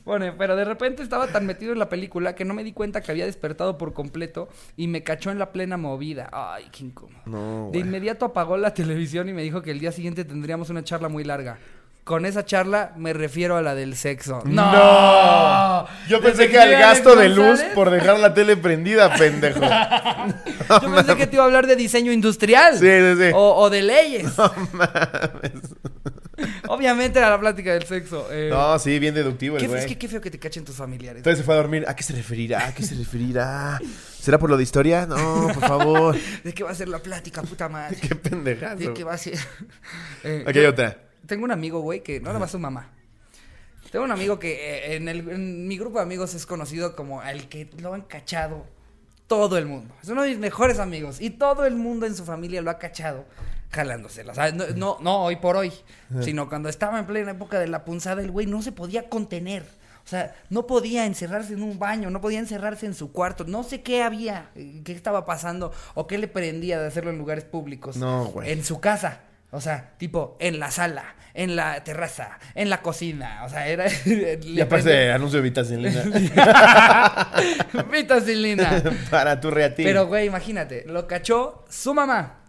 [0.09, 3.01] Pone, pero de repente estaba tan metido en la película que no me di cuenta
[3.01, 6.31] que había despertado por completo y me cachó en la plena movida.
[6.33, 7.21] Ay, qué incómodo.
[7.27, 10.83] No, De inmediato apagó la televisión y me dijo que el día siguiente tendríamos una
[10.83, 11.59] charla muy larga.
[12.05, 14.41] Con esa charla me refiero a la del sexo.
[14.45, 15.85] ¡No!
[16.07, 19.61] Yo pensé ¿Desde que al gasto de luz por dejar la tele prendida, pendejo.
[19.61, 22.79] Yo pensé que te iba a hablar de diseño industrial.
[22.79, 23.31] Sí, sí, sí.
[23.35, 24.33] O, o de leyes.
[26.67, 28.27] Obviamente era la plática del sexo.
[28.31, 28.49] eh.
[28.49, 29.79] No, sí, bien deductivo el qué, güey.
[29.81, 31.17] es que qué feo que te cachen tus familiares.
[31.19, 31.85] Entonces se fue a dormir.
[31.87, 32.67] ¿A qué se referirá?
[32.67, 33.79] ¿A qué se referirá?
[34.19, 35.05] ¿Será por lo de historia?
[35.05, 36.15] No, por favor.
[36.43, 37.97] ¿De qué va a ser la plática, puta madre?
[38.01, 38.77] qué pendejazo.
[38.77, 39.37] ¿De qué va a ser?
[40.23, 40.97] Eh, Aquí hay yo- otra.
[41.25, 42.89] Tengo un amigo, güey, que no nada más su mamá.
[43.91, 47.23] Tengo un amigo que eh, en, el, en mi grupo de amigos es conocido como
[47.23, 48.65] el que lo han cachado
[49.27, 49.93] todo el mundo.
[50.01, 52.77] Es uno de mis mejores amigos y todo el mundo en su familia lo ha
[52.79, 53.25] cachado
[53.71, 54.31] jalándosela.
[54.31, 55.71] O sea, no, no, no hoy por hoy,
[56.21, 59.63] sino cuando estaba en plena época de la punzada, el güey no se podía contener.
[60.05, 63.43] O sea, no podía encerrarse en un baño, no podía encerrarse en su cuarto.
[63.43, 67.19] No sé qué había, eh, qué estaba pasando o qué le prendía de hacerlo en
[67.19, 67.95] lugares públicos.
[67.97, 68.51] No, güey.
[68.51, 69.21] En su casa.
[69.51, 73.43] O sea, tipo, en la sala, en la terraza, en la cocina.
[73.45, 73.85] O sea, era.
[74.43, 76.03] Y aparte, anuncio de vitacilina.
[77.91, 78.83] Vitacilina.
[79.09, 79.85] Para tu reatín.
[79.85, 82.39] Pero, güey, imagínate, lo cachó su mamá,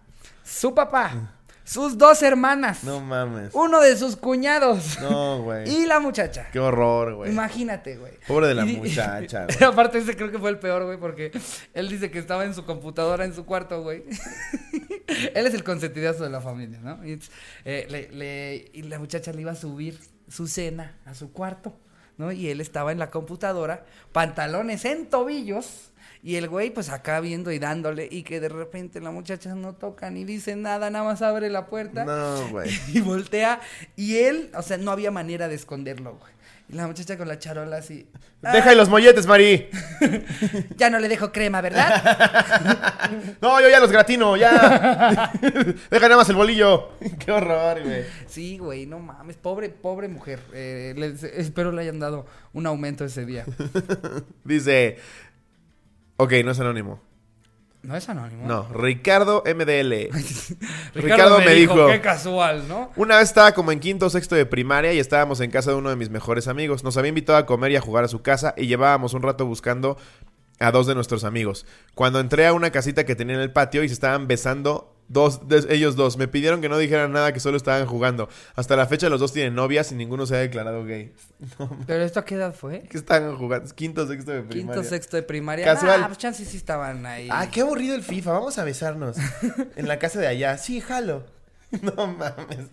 [0.45, 3.51] su papá, sus dos hermanas, No mames.
[3.55, 5.69] uno de sus cuñados No, güey.
[5.71, 6.49] y la muchacha.
[6.53, 7.31] Qué horror, güey.
[7.31, 8.13] Imagínate, güey.
[8.27, 9.65] Pobre de la Y muchacha, güey.
[9.71, 11.31] Aparte, ese creo que fue el peor, güey, porque
[11.75, 14.03] él dice que estaba en su computadora en su cuarto, güey.
[15.35, 17.05] él es el consentidazo de la familia, ¿no?
[17.07, 17.21] Y,
[17.65, 19.99] eh, le- le- y la muchacha le iba a subir
[20.29, 21.77] su cena a su cuarto,
[22.17, 22.33] ¿no?
[22.33, 25.90] Y él estaba en la computadora, pantalones en tobillos.
[26.23, 29.75] Y el güey, pues acá viendo y dándole, y que de repente la muchacha no
[29.75, 32.05] toca ni dice nada, nada más abre la puerta.
[32.05, 32.71] No, güey.
[32.93, 33.61] Y voltea.
[33.97, 36.33] Y él, o sea, no había manera de esconderlo, güey.
[36.69, 38.07] Y la muchacha con la charola así.
[38.43, 39.69] Deja ahí los molletes, Mari.
[40.77, 42.51] Ya no le dejo crema, ¿verdad?
[43.41, 45.33] No, yo ya los gratino, ya.
[45.91, 46.91] Deja nada más el bolillo.
[47.19, 48.05] Qué horror, güey.
[48.29, 49.37] Sí, güey, no mames.
[49.37, 50.39] Pobre, pobre mujer.
[50.53, 53.45] Eh, les- espero le hayan dado un aumento ese día.
[54.45, 54.99] Dice.
[56.21, 57.01] Ok, no es anónimo.
[57.83, 58.47] No es anónimo.
[58.47, 59.93] No, Ricardo MDL.
[60.13, 60.59] Ricardo,
[60.95, 62.91] Ricardo me, me dijo, dijo- qué casual, ¿no?
[62.97, 65.77] Una vez estaba como en quinto o sexto de primaria y estábamos en casa de
[65.77, 66.85] uno de mis mejores amigos.
[66.85, 69.47] Nos había invitado a comer y a jugar a su casa y llevábamos un rato
[69.47, 69.97] buscando
[70.59, 71.65] a dos de nuestros amigos.
[71.95, 75.49] Cuando entré a una casita que tenía en el patio y se estaban besando Dos,
[75.49, 76.17] de- ellos dos.
[76.17, 78.29] Me pidieron que no dijeran nada, que solo estaban jugando.
[78.55, 81.13] Hasta la fecha los dos tienen novias y ninguno se ha declarado gay.
[81.89, 82.83] ¿Pero esto a qué edad fue?
[82.89, 83.75] ¿Qué estaban jugando?
[83.75, 84.73] Quinto, sexto de primaria.
[84.75, 85.65] Quinto, sexto de primaria.
[85.65, 86.01] Casual.
[86.05, 87.27] Ah, pues chances sí estaban ahí.
[87.29, 88.33] Ah, qué aburrido el FIFA.
[88.35, 89.17] Vamos a besarnos.
[89.77, 90.57] en la casa de allá.
[90.59, 91.25] Sí, jalo.
[91.83, 92.69] No mames.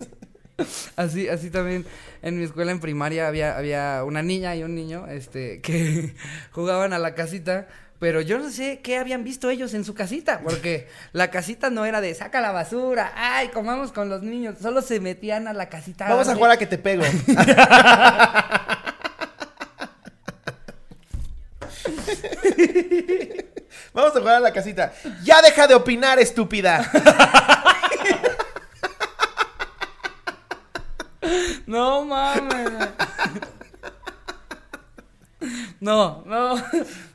[0.96, 1.86] Así, así también
[2.22, 6.14] en mi escuela en primaria había, había una niña y un niño, este, que
[6.50, 7.68] jugaban a la casita,
[7.98, 11.84] pero yo no sé qué habían visto ellos en su casita, porque la casita no
[11.84, 15.68] era de saca la basura, ay, comamos con los niños, solo se metían a la
[15.68, 16.08] casita.
[16.08, 17.04] Vamos a jugar a que te pego.
[23.92, 24.92] Vamos a jugar a la casita.
[25.24, 26.90] Ya deja de opinar, estúpida.
[31.66, 32.70] No mames.
[35.80, 36.56] No, no.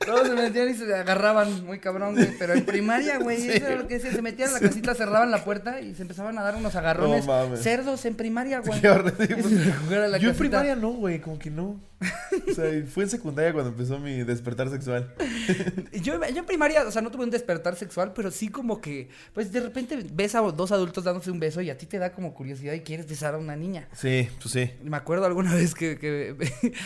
[0.06, 2.30] Todos se metían y se agarraban muy cabrón, güey.
[2.38, 4.12] Pero en primaria, güey, eso era lo que decía.
[4.12, 7.26] Se metían a la casita, cerraban la puerta y se empezaban a dar unos agarrones.
[7.26, 7.62] No mames.
[7.62, 8.80] cerdos en primaria, güey.
[8.82, 10.20] Qué horrible.
[10.20, 11.80] Yo en primaria no, güey, como que no.
[12.49, 15.14] O sea, fue en secundaria cuando empezó mi despertar sexual.
[15.93, 19.08] Yo, yo en primaria, o sea, no tuve un despertar sexual, pero sí como que,
[19.34, 22.12] pues de repente ves a dos adultos dándose un beso y a ti te da
[22.12, 23.88] como curiosidad y quieres besar a una niña.
[23.95, 24.72] Sí, pues sí.
[24.84, 26.36] Me acuerdo alguna vez que, que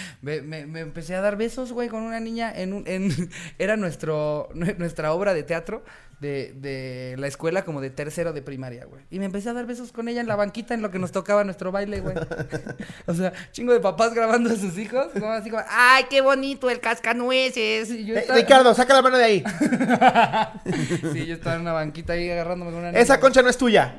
[0.22, 3.07] me, me- me empecé a dar besos, güey, con una niña en un, en,
[3.60, 5.84] era nuestro, nue- nuestra obra de teatro
[6.20, 9.04] de, de la escuela como de tercero de primaria, güey.
[9.12, 11.12] Y me empecé a dar besos con ella en la banquita en lo que nos
[11.12, 12.16] tocaba nuestro baile, güey.
[13.06, 16.70] O sea, chingo de papás grabando a sus hijos, como así como, ay, qué bonito
[16.70, 17.90] el cascanueces.
[17.92, 19.44] Y yo Eh, estaba- Ricardo, saca la mano de ahí.
[21.14, 23.02] Sí, yo estaba en una banquita ahí agarrándome con una niña.
[23.02, 23.98] Esa concha no es tuya.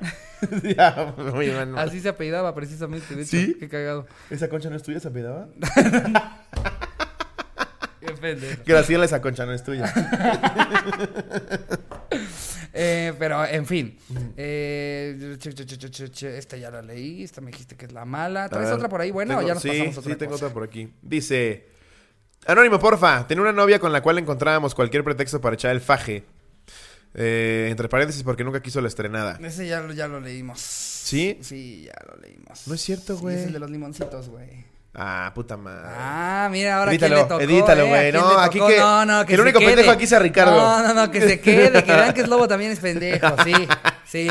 [0.62, 1.50] Ya, muy.
[1.76, 3.30] Así se apellidaba precisamente, de hecho.
[3.30, 3.56] ¿Sí?
[3.58, 4.06] Qué cagado.
[4.30, 5.48] ¿Esa concha no es tuya, se apellidaba?
[8.20, 8.62] Pendejo.
[8.66, 9.92] Graciela, esa concha no es tuya.
[12.80, 13.98] Eh, pero, en fin.
[14.36, 17.24] Eh, che, che, che, esta ya la leí.
[17.24, 18.48] Esta me dijiste que es la mala.
[18.48, 19.10] ¿Traes otra por ahí?
[19.10, 20.46] Bueno, tengo- ya nos sí, pasamos otra Sí, tengo cosa.
[20.46, 20.92] otra por aquí.
[21.02, 21.66] Dice...
[22.46, 23.26] Anónimo, porfa.
[23.26, 26.24] Tenía una novia con la cual encontrábamos cualquier pretexto para echar el faje.
[27.14, 29.38] Eh, entre paréntesis, porque nunca quiso la estrenada.
[29.42, 30.60] Ese ya, lo- ya lo leímos.
[30.60, 31.38] ¿Sí?
[31.42, 32.68] Sí, ya lo leímos.
[32.68, 33.36] No es cierto, Sí, güey.
[33.38, 34.66] es el de los limoncitos, güey.
[34.94, 35.86] Ah, puta madre.
[35.96, 37.86] Ah, mira, ahora Edítalo, quién le tocó, edítalo, eh?
[37.86, 38.12] ¿A güey.
[38.12, 39.68] No, aquí que- No, no, que el único quede.
[39.68, 40.56] pendejo aquí sea Ricardo.
[40.56, 43.52] No, no, no, que se quede, que vean que es lobo también es pendejo, sí,
[44.04, 44.28] sí.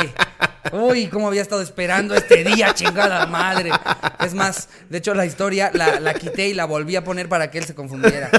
[0.73, 3.71] Uy, cómo había estado esperando este día, chingada madre.
[4.19, 7.49] Es más, de hecho la historia la, la quité y la volví a poner para
[7.49, 8.29] que él se confundiera.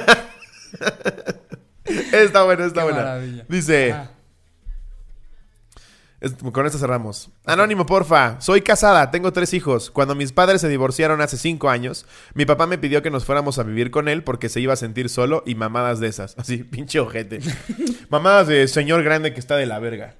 [2.13, 3.17] Está buena, está buena.
[3.49, 3.93] Dice...
[3.93, 4.11] Ah.
[6.53, 7.31] Con esto cerramos.
[7.45, 8.41] Anónimo, porfa.
[8.41, 9.93] Soy casada, tengo tres hijos.
[9.93, 13.61] Cuando mis padres se divorciaron hace cinco años, mi papá me pidió que nos fuéramos
[13.61, 16.35] a vivir con él porque se iba a sentir solo y mamadas de esas.
[16.39, 17.39] Así, pinche ojete.
[18.11, 20.17] mamadas de señor grande que está de la verga.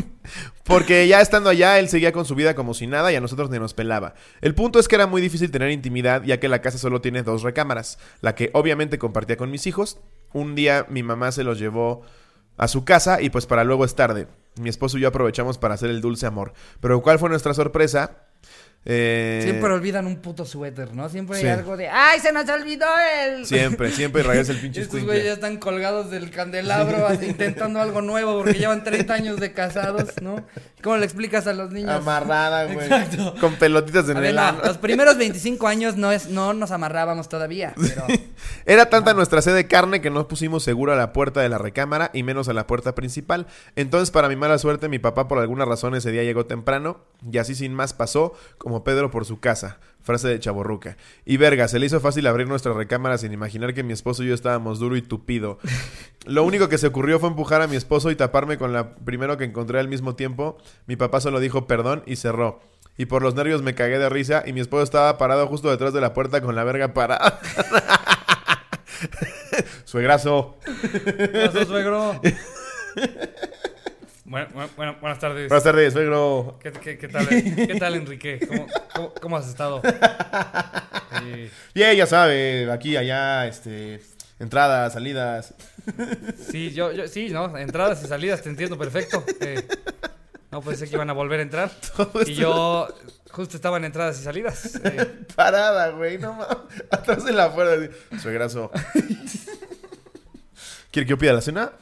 [0.64, 3.50] porque ya estando allá, él seguía con su vida como si nada y a nosotros
[3.50, 4.14] ni nos pelaba.
[4.40, 7.24] El punto es que era muy difícil tener intimidad ya que la casa solo tiene
[7.24, 7.98] dos recámaras.
[8.20, 9.98] La que obviamente compartía con mis hijos.
[10.32, 12.02] Un día mi mamá se los llevó
[12.56, 14.28] a su casa y pues para luego es tarde.
[14.60, 16.52] Mi esposo y yo aprovechamos para hacer el dulce amor.
[16.80, 18.26] Pero ¿cuál fue nuestra sorpresa?
[18.86, 21.08] Eh, Siempre olvidan un puto suéter, ¿no?
[21.08, 21.46] Siempre Sí.
[21.46, 22.84] hay algo de, ¡ay, se nos olvidó
[23.24, 23.46] el...
[23.46, 28.02] Siempre, siempre rayas el pinche Estos güeyes ya están colgados del candelabro así, intentando algo
[28.02, 30.44] nuevo porque llevan 30 años de casados, ¿no?
[30.82, 31.92] ¿Cómo le explicas a los niños?
[31.92, 32.86] Amarrada, güey.
[32.86, 33.34] Exacto.
[33.40, 34.58] Con pelotitas en A el no, ano.
[34.66, 38.04] los primeros 25 años no es no nos amarrábamos todavía, pero
[38.66, 41.56] Era tanta nuestra sed de carne que no pusimos seguro a la puerta de la
[41.56, 43.46] recámara y menos a la puerta principal.
[43.76, 47.38] Entonces, para mi mala suerte, mi papá por alguna razón ese día llegó temprano y
[47.38, 49.78] así sin más pasó como Pedro por su casa.
[50.02, 50.96] Frase de chaborruca.
[51.24, 54.28] Y verga, se le hizo fácil abrir nuestra recámara sin imaginar que mi esposo y
[54.28, 55.58] yo estábamos duro y tupido.
[56.26, 59.36] Lo único que se ocurrió fue empujar a mi esposo y taparme con la primero
[59.36, 60.58] que encontré al mismo tiempo.
[60.86, 62.60] Mi papá solo dijo perdón y cerró.
[62.96, 65.92] Y por los nervios me cagué de risa y mi esposo estaba parado justo detrás
[65.92, 67.40] de la puerta con la verga parada.
[69.84, 70.56] Suegrazo.
[71.66, 72.20] Suegro.
[74.24, 75.48] Bueno, bueno, buenas tardes.
[75.48, 76.58] Buenas tardes, suegro.
[76.62, 78.40] ¿Qué, qué, qué tal, ¿Qué tal, Enrique?
[78.48, 79.82] ¿Cómo, cómo, cómo has estado?
[81.22, 84.00] Eh, Bien, ya sabe, aquí, allá, este,
[84.38, 85.52] entradas, salidas.
[86.50, 87.54] sí, yo, yo, sí, ¿no?
[87.58, 89.22] Entradas y salidas, te entiendo perfecto.
[89.40, 89.62] Eh,
[90.50, 91.70] no pensé que iban a volver a entrar.
[92.24, 92.88] Y yo
[93.30, 94.80] justo estaba en entradas y salidas.
[94.84, 96.56] Eh, parada, güey, no mames.
[96.90, 98.70] Atrás de la puerta, suegrazo.
[100.90, 101.72] ¿Quiere que yo pida la cena?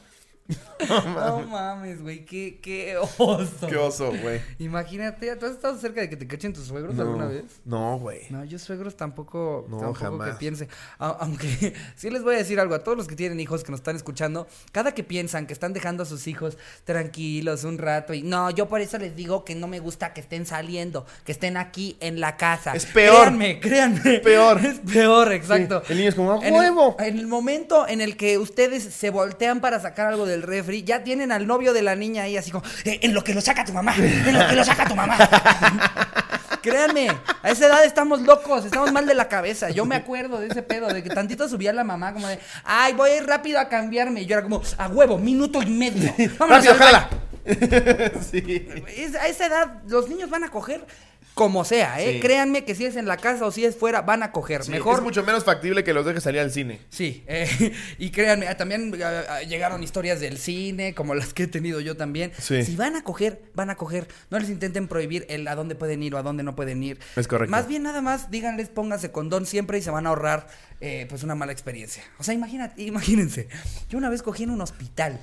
[0.89, 3.67] No mames, güey, qué, qué oso.
[3.67, 4.41] Qué oso, güey.
[4.59, 7.03] Imagínate, ¿tú has estado cerca de que te cachen tus suegros No.
[7.03, 7.45] alguna vez?
[7.65, 8.21] No, güey.
[8.29, 10.29] No, yo suegros tampoco, No, tampoco jamás.
[10.31, 10.67] que piense.
[10.99, 13.71] A- aunque sí les voy a decir algo a todos los que tienen hijos que
[13.71, 18.13] nos están escuchando, cada que piensan que están dejando a sus hijos tranquilos un rato
[18.13, 21.31] y no, yo por eso les digo que no me gusta que estén saliendo, que
[21.31, 22.73] estén aquí en la casa.
[22.73, 23.23] Es peor.
[23.27, 24.19] Créanme, créanme.
[24.19, 24.63] Peor.
[24.65, 25.81] Es peor, exacto.
[25.85, 26.95] Sí, el niño es como, ¡a En huevo!
[26.99, 30.72] El, en el momento en el que ustedes se voltean para sacar algo del refri,
[30.81, 33.41] ya tienen al novio de la niña ahí así como, "Eh, en lo que lo
[33.41, 35.15] saca tu mamá, en lo que lo saca tu mamá.
[36.63, 37.09] Créanme,
[37.41, 39.69] a esa edad estamos locos, estamos mal de la cabeza.
[39.69, 42.93] Yo me acuerdo de ese pedo, de que tantito subía la mamá como de, ay,
[42.93, 44.21] voy a ir rápido a cambiarme.
[44.21, 46.13] Y yo era como, a huevo, minuto y medio.
[46.39, 46.91] Vámonos ¡Rápido, al baño".
[46.91, 47.09] jálala!
[48.31, 48.65] sí.
[48.95, 50.85] Es- a esa edad los niños van a coger
[51.33, 52.13] como sea, ¿eh?
[52.13, 52.19] Sí.
[52.19, 54.63] Créanme que si es en la casa o si es fuera, van a coger.
[54.63, 56.79] Sí, Mejor Es mucho menos factible que los dejes salir al cine.
[56.89, 61.43] Sí, eh, y créanme, ah, también ah, ah, llegaron historias del cine, como las que
[61.43, 62.31] he tenido yo también.
[62.37, 62.63] Sí.
[62.63, 64.07] Si van a coger, van a coger.
[64.29, 66.99] No les intenten prohibir el a dónde pueden ir o a dónde no pueden ir.
[67.15, 67.51] Es correcto.
[67.51, 70.47] Más bien nada más díganles pónganse condón siempre y se van a ahorrar
[70.81, 72.03] eh, pues una mala experiencia.
[72.19, 73.47] O sea, imagínate, imagínense.
[73.89, 75.19] Yo una vez cogí en un hospital.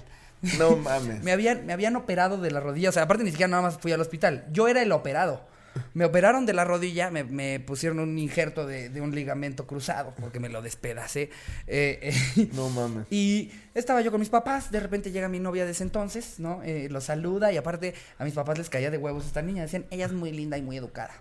[0.58, 1.22] No mames.
[1.22, 2.88] Me habían, me habían operado de la rodilla.
[2.88, 4.46] O sea, aparte ni siquiera nada más fui al hospital.
[4.50, 5.46] Yo era el operado.
[5.94, 10.14] Me operaron de la rodilla, me, me pusieron un injerto de, de un ligamento cruzado
[10.20, 11.30] porque me lo despedacé.
[11.66, 13.06] Eh, eh, No mames.
[13.10, 16.62] y estaba yo con mis papás, de repente llega mi novia de ese entonces, ¿no?
[16.64, 19.62] Eh, los saluda y aparte a mis papás les caía de huevos esta niña.
[19.62, 21.12] Decían, ella es muy linda y muy educada.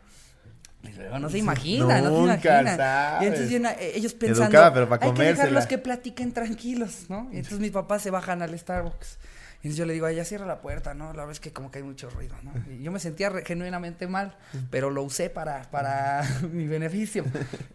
[0.83, 2.77] Y luego no se imagina, no se Nunca imagina.
[2.77, 3.21] sabes.
[3.21, 5.67] Y entonces eh, ellos pensando, Educada, pero para hay que dejarlos comérsela".
[5.67, 7.27] que platiquen tranquilos, ¿no?
[7.33, 9.17] Y entonces mis papás se bajan al Starbucks.
[9.61, 11.07] Y entonces yo le digo, ay, ya cierra la puerta, ¿no?
[11.07, 12.53] La verdad es que como que hay mucho ruido, ¿no?
[12.73, 14.37] Y yo me sentía genuinamente mal,
[14.71, 17.25] pero lo usé para, para mi beneficio.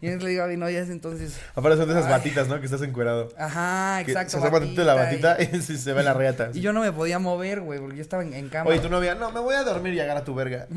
[0.01, 2.11] Y entonces le digo a mi novia, entonces, Aparte son de esas Ay.
[2.11, 2.59] batitas, ¿no?
[2.59, 3.29] Que estás encuerado.
[3.37, 4.31] ajá, Que exacto.
[4.31, 6.49] Se asoma tantito la batita batita y, se ve la reata.
[6.53, 8.69] Y, y yo no me podía mover, güey, porque yo estaba en, en cama.
[8.69, 10.67] Oye, tu novia, no, me voy a dormir y agarra tu verga.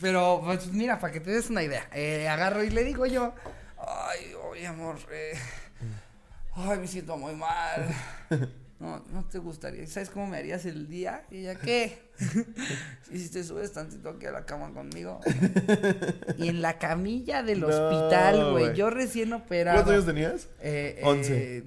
[0.00, 3.34] Pero, pues mira, para que te des una idea, eh, agarro y le digo yo,
[3.78, 5.32] ay, oye, amor, eh,
[6.54, 7.88] ay, me siento muy mal.
[8.82, 11.24] No, no te gustaría, ¿sabes cómo me harías el día?
[11.30, 12.10] Y ella, ¿qué?
[13.10, 15.20] y si te subes tantito aquí a la cama conmigo.
[16.38, 19.76] y en la camilla del No, hospital, güey, yo recién operado.
[19.78, 20.48] ¿Cuántos años tenías?
[20.60, 21.32] Eh, Once.
[21.34, 21.62] eh,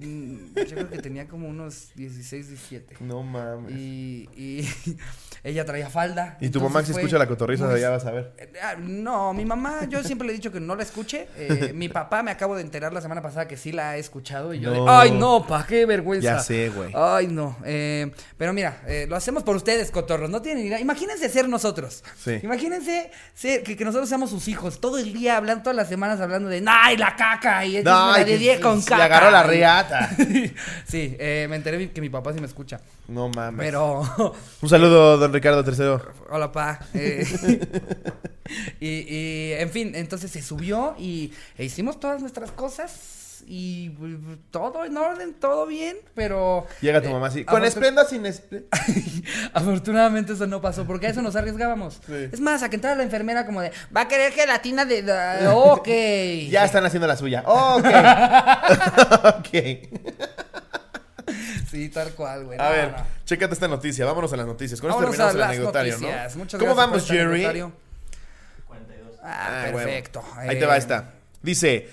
[0.56, 2.96] yo creo que tenía como unos 16, 17.
[3.00, 3.72] No mames.
[3.72, 4.68] Y, y
[5.44, 6.38] ella traía falda.
[6.40, 8.32] Y tu mamá si fue escucha la cotorriza, muy- ya vas a ver.
[8.38, 11.28] Eh, ah, No, mi mamá, yo siempre le he dicho que no la escuche.
[11.36, 14.54] Eh, mi papá me acabo de enterar la semana pasada que sí la ha escuchado.
[14.54, 16.24] Y yo de, ay, no, pa, qué vergüenza.
[16.36, 16.90] Ya sé, güey.
[16.94, 17.56] Ay, no.
[17.64, 20.30] eh, pero mira, lo hacemos por ustedes, cotorros.
[20.30, 20.80] No tienen idea.
[20.80, 22.02] Imagínense ser nosotros.
[22.22, 22.38] Sí.
[22.42, 24.80] Imagínense ser- que, que nosotros seamos sus hijos.
[24.80, 27.64] Todo el día hablando, todas las semanas hablando de, ¡ay, la caca!
[27.64, 28.96] Y me la dedié con caca.
[28.98, 30.10] Le agarró la reata.
[30.86, 32.80] sí, eh, me enteré que mi papá sí me escucha.
[33.08, 33.64] No mames.
[33.64, 34.02] Pero
[34.62, 36.02] Un saludo, don Ricardo III.
[36.30, 36.80] Hola, pa.
[36.94, 37.24] Eh,
[38.80, 42.90] y, y, en fin, entonces se subió y e hicimos todas nuestras cosas
[43.48, 44.12] y pues,
[44.50, 46.66] todo en orden, todo bien, pero...
[46.80, 47.44] Llega tu eh, mamá así.
[47.44, 48.66] Con esplenda sin esplenda.
[49.54, 52.00] Afortunadamente eso no pasó, porque a eso nos arriesgábamos.
[52.06, 52.28] Sí.
[52.32, 55.02] Es más, a que entrara la enfermera como de, va a querer gelatina de...
[55.02, 55.88] de- ok.
[56.50, 57.44] Ya están haciendo la suya.
[57.46, 57.84] Ok.
[59.24, 59.48] ok.
[61.70, 62.58] Sí, tal cual, güey.
[62.58, 62.96] A no, ver, no.
[63.24, 64.04] chécate esta noticia.
[64.06, 64.80] Vámonos a las noticias.
[64.80, 66.32] Con Vámonos esto terminamos a el anecdotario, noticias.
[66.36, 66.38] ¿no?
[66.44, 67.44] Muchas ¿Cómo gracias vamos, este Jerry?
[67.44, 67.72] anecdotario.
[68.66, 69.12] 42.
[69.22, 70.24] Ah, Ah, perfecto.
[70.36, 71.10] Ahí te va Eh, esta.
[71.42, 71.88] Dice,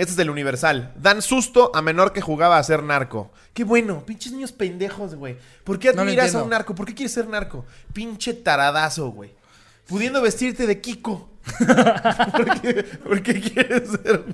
[0.00, 0.94] este es del Universal.
[0.96, 3.30] Dan susto a menor que jugaba a ser narco.
[3.52, 5.36] Qué bueno, pinches niños pendejos, güey.
[5.62, 6.44] ¿Por qué No lo admiras a entiendo.
[6.44, 6.74] un narco?
[6.74, 7.66] ¿Por qué quieres ser narco?
[7.92, 9.34] Pinche taradazo, güey.
[9.86, 11.28] Pudiendo vestirte de Kiko.
[12.32, 14.24] ¿Por qué, por qué quieres ser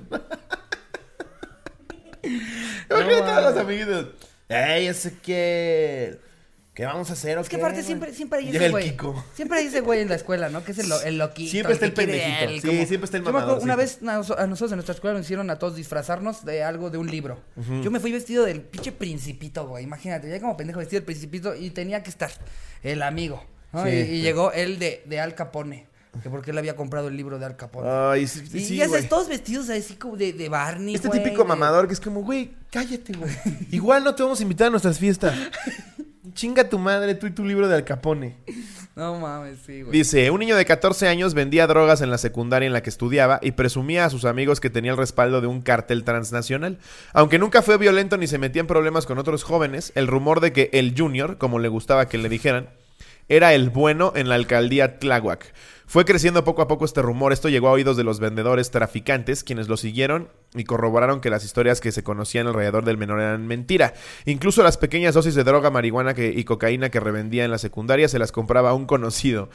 [2.89, 4.05] Imagínate a los amiguitos.
[4.49, 6.19] Ey, ese que...
[6.77, 7.39] ¿Qué vamos a hacer?
[7.39, 8.91] o Es que aparte güey?" siempre, siempre hay ese el güey.
[8.91, 9.25] Kiko.
[9.33, 10.63] Siempre hay ese güey en la escuela, ¿no?
[10.63, 11.49] Que es el, lo- el loquito.
[11.49, 12.69] Siempre está el quiere pendejito.
[12.69, 13.63] Sí, siempre está el Yo me acuerdo, mamadorcito.
[14.03, 16.99] Una vez a nosotros en nuestra escuela nos hicieron a todos disfrazarnos de algo de
[16.99, 17.41] un libro.
[17.83, 19.83] Yo me fui vestido del pinche principito, güey.
[19.85, 22.29] Imagínate, ya como pendejo vestido del principito y tenía que estar
[22.83, 23.43] el amigo.
[23.73, 23.83] ¿no?
[23.83, 25.87] Sí, y, llegó él de, de Al Capone.
[26.21, 27.89] Que porque él había comprado el libro de Al Capone.
[27.91, 30.93] Ay, sí, y sí, ya sabes, todos vestidos así como de, de Barney.
[30.95, 33.31] Este güey, típico de- mamador que es como, güey, cállate, güey.
[33.71, 35.35] Igual no te vamos a invitar a nuestras fiestas.
[36.33, 38.37] Chinga tu madre, tú y tu libro de Al Capone.
[38.95, 39.91] No mames, sí, güey.
[39.91, 43.39] Dice, un niño de 14 años vendía drogas en la secundaria en la que estudiaba
[43.43, 46.79] y presumía a sus amigos que tenía el respaldo de un cártel transnacional.
[47.13, 50.51] Aunque nunca fue violento ni se metía en problemas con otros jóvenes, el rumor de
[50.51, 52.69] que el Junior, como le gustaba que le dijeran,
[53.29, 55.53] era el bueno en la alcaldía Tláhuac.
[55.85, 57.31] Fue creciendo poco a poco este rumor.
[57.31, 61.45] Esto llegó a oídos de los vendedores traficantes, quienes lo siguieron y corroboraron que las
[61.45, 63.93] historias que se conocían alrededor del menor eran mentira.
[64.25, 68.19] Incluso las pequeñas dosis de droga, marihuana y cocaína que revendía en la secundaria se
[68.19, 69.49] las compraba a un conocido.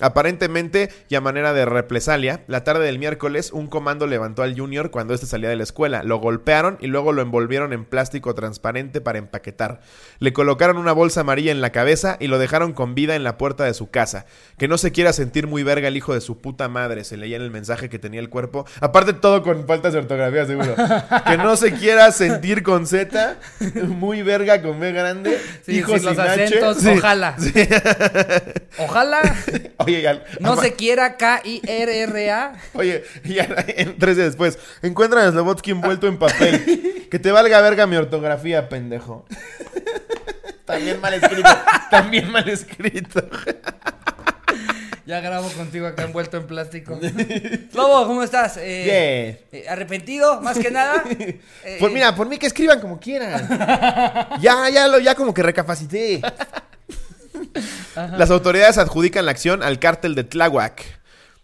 [0.00, 4.90] Aparentemente, y a manera de represalia, la tarde del miércoles un comando levantó al Junior
[4.90, 6.02] cuando éste salía de la escuela.
[6.02, 9.80] Lo golpearon y luego lo envolvieron en plástico transparente para empaquetar.
[10.18, 13.38] Le colocaron una bolsa amarilla en la cabeza y lo dejaron con vida en la
[13.38, 14.26] puerta de su casa.
[14.56, 17.36] Que no se quiera sentir muy verga el hijo de su puta madre, se leía
[17.36, 18.66] en el mensaje que tenía el cuerpo.
[18.80, 20.74] Aparte todo con faltas de ortografía, seguro.
[21.26, 23.36] que no se quiera sentir con Z,
[23.88, 26.44] muy verga con B grande, Sí, hijo sin los H.
[26.44, 26.90] acentos, Sí.
[26.96, 27.36] ojalá.
[28.78, 29.20] Ojalá
[29.88, 32.52] Oye, ya- no ama- se quiera K-I-R-R-A.
[32.74, 37.06] Oye, ya en, tres días después, encuentran a Slobotsky envuelto en papel.
[37.10, 39.26] que te valga verga mi ortografía, pendejo.
[40.64, 41.48] También mal escrito.
[41.90, 43.26] También mal escrito.
[45.06, 47.00] Ya grabo contigo acá envuelto en plástico.
[47.72, 48.58] Lobo, ¿cómo estás?
[48.58, 49.62] Eh, Bien.
[49.62, 50.42] eh, ¿Arrepentido?
[50.42, 51.02] Más que nada.
[51.08, 51.40] Eh,
[51.80, 53.48] Por, mira, por mí que escriban como quieran.
[54.42, 56.20] ya, ya, lo, ya como que recapacité.
[57.94, 60.98] Las autoridades adjudican la acción al cártel de Tláhuac.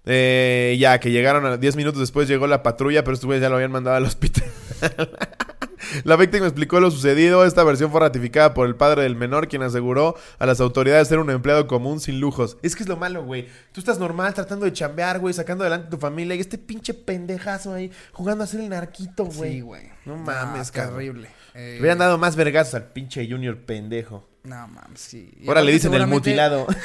[0.07, 3.49] Eh, ya que llegaron a 10 minutos después llegó la patrulla, pero estos güeyes ya
[3.49, 4.45] lo habían mandado al hospital.
[6.05, 7.45] la víctima explicó lo sucedido.
[7.45, 11.19] Esta versión fue ratificada por el padre del menor, quien aseguró a las autoridades ser
[11.21, 12.59] un empleado común sin lujos.
[12.63, 13.49] Es que es lo malo, güey.
[13.73, 16.35] Tú estás normal tratando de chambear, güey, sacando adelante a tu familia.
[16.37, 19.53] Y este pinche pendejazo ahí jugando a ser el narquito, güey.
[19.55, 19.85] Sí, güey.
[20.05, 20.97] No mames, qué cabrón.
[20.97, 21.29] horrible.
[21.55, 24.29] Eh, Le hubieran dado más vergazos al pinche Junior pendejo.
[24.45, 25.33] No mames, sí.
[25.41, 26.67] Y Ahora le dicen el mutilado.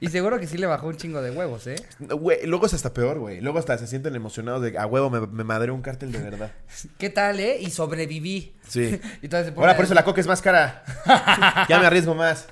[0.00, 1.76] Y seguro que sí le bajó un chingo de huevos, ¿eh?
[1.98, 3.42] Güey, luego es hasta peor, güey.
[3.42, 6.52] Luego hasta se sienten emocionados de a huevo me, me madré un cártel de verdad.
[6.96, 7.58] ¿Qué tal, eh?
[7.60, 8.54] Y sobreviví.
[8.66, 8.98] Sí.
[9.22, 10.84] Y Ahora por eso la coca es más cara.
[11.68, 12.48] ya me arriesgo más.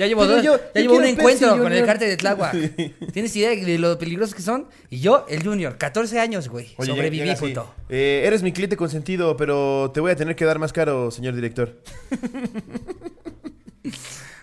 [0.00, 2.54] Ya llevo, dos- yo- ya yo llevo un encuentro con el cártel de Tláhuac.
[3.12, 4.66] ¿Tienes idea de lo peligrosos que son?
[4.88, 6.72] Y yo, el Junior, 14 años, güey.
[6.78, 7.74] Oye, Sobreviví, puto.
[7.90, 11.34] eh, eres mi cliente consentido, pero te voy a tener que dar más caro, señor
[11.34, 11.76] director.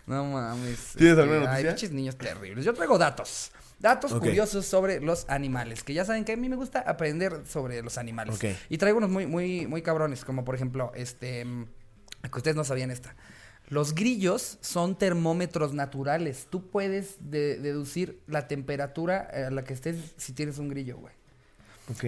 [0.05, 0.93] No mames.
[0.95, 1.69] ¿Tienes Este, alguna Ay, noticia?
[1.71, 2.63] pinches niños terribles.
[2.63, 3.51] Yo traigo datos.
[3.79, 4.19] Datos Ok.
[4.23, 5.83] curiosos sobre los animales.
[5.83, 8.39] Que ya saben que a mí me gusta aprender sobre los animales.
[8.69, 10.23] Y traigo unos muy, muy, muy cabrones.
[10.23, 11.43] Como por ejemplo, este.
[11.43, 11.65] mm,
[12.31, 13.15] Que ustedes no sabían esta.
[13.69, 16.47] Los grillos son termómetros naturales.
[16.49, 21.13] Tú puedes de- deducir la temperatura a la que estés si tienes un grillo, güey.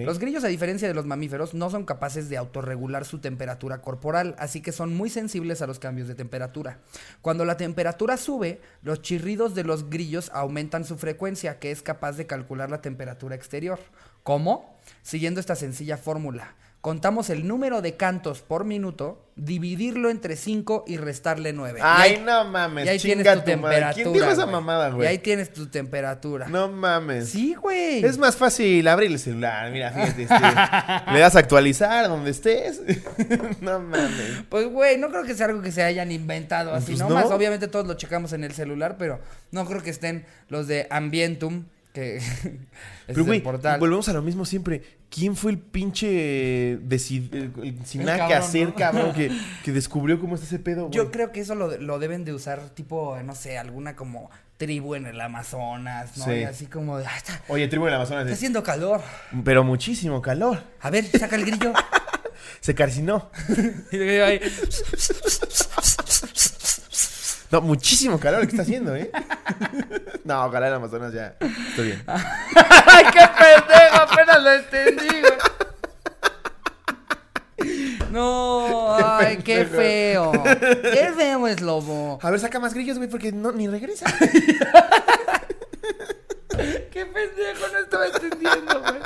[0.04, 4.34] Los grillos, a diferencia de los mamíferos, no son capaces de autorregular su temperatura corporal,
[4.38, 6.80] así que son muy sensibles a los cambios de temperatura.
[7.22, 12.12] Cuando la temperatura sube, los chirridos de los grillos aumentan su frecuencia, que es capaz
[12.18, 13.78] de calcular la temperatura exterior.
[14.22, 14.78] ¿Cómo?
[15.02, 16.54] Siguiendo esta sencilla fórmula.
[16.80, 21.78] Contamos el número de cantos por minuto, dividirlo entre 5 y restarle 9.
[21.82, 22.86] Ay, no mames.
[22.86, 23.80] Y ahí tienes tu tu temperatura.
[23.90, 23.94] madre.
[24.02, 24.52] ¿Quién dijo esa güey.
[24.52, 25.08] mamada, Y güey?
[25.08, 26.48] ahí tienes tu temperatura.
[26.48, 27.28] No mames.
[27.28, 28.02] Sí, güey.
[28.02, 29.70] Es más fácil abrir el celular.
[29.70, 30.22] Mira, fíjate.
[30.22, 32.80] este, le das a actualizar donde estés.
[33.60, 34.44] no mames.
[34.48, 37.10] Pues, güey, no creo que sea algo que se hayan inventado así, Pues ¿no?
[37.10, 37.14] no.
[37.16, 39.20] Más, obviamente todos lo checamos en el celular, pero
[39.50, 42.58] no creo que estén los de Ambientum, que ese
[43.06, 43.80] Pero, es el portal.
[43.80, 44.98] volvemos a lo mismo siempre.
[45.10, 48.74] ¿Quién fue el pinche deci- el, el sin El nada que hacer, ¿no?
[48.76, 49.30] cabrón, que,
[49.64, 50.92] que descubrió cómo está ese pedo, güey?
[50.96, 54.94] Yo creo que eso lo, lo deben de usar tipo, no sé, alguna como tribu
[54.94, 56.24] en el Amazonas, ¿no?
[56.26, 56.30] Sí.
[56.32, 58.20] Y así como de, "Ah, está, Oye, tribu del Amazonas.
[58.22, 59.00] está es- haciendo calor.
[59.44, 60.62] Pero muchísimo calor.
[60.80, 61.72] A ver, saca el grillo.
[62.60, 63.30] Se carcinó.
[63.90, 64.40] Y el ahí,
[67.50, 69.10] No, muchísimo calor que está haciendo, ¿eh?
[70.24, 71.34] no, ojalá el Amazonas ya.
[71.40, 72.02] Estoy bien.
[72.06, 73.96] ¡Ay, qué pendejo!
[73.96, 75.32] Apenas lo entendí, güey.
[78.12, 80.32] No, ay, qué feo.
[80.42, 82.18] Qué feo es lobo.
[82.22, 84.06] A ver, saca más grillos, güey, porque no, ni regresa.
[86.90, 89.00] Qué pendejo, no estaba entendiendo, güey.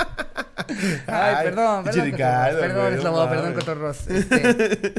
[1.07, 4.07] Ay, Ay, perdón, perdón, Ricardo, perdón, güey, Slobo, no perdón, cotorros.
[4.09, 4.95] Este...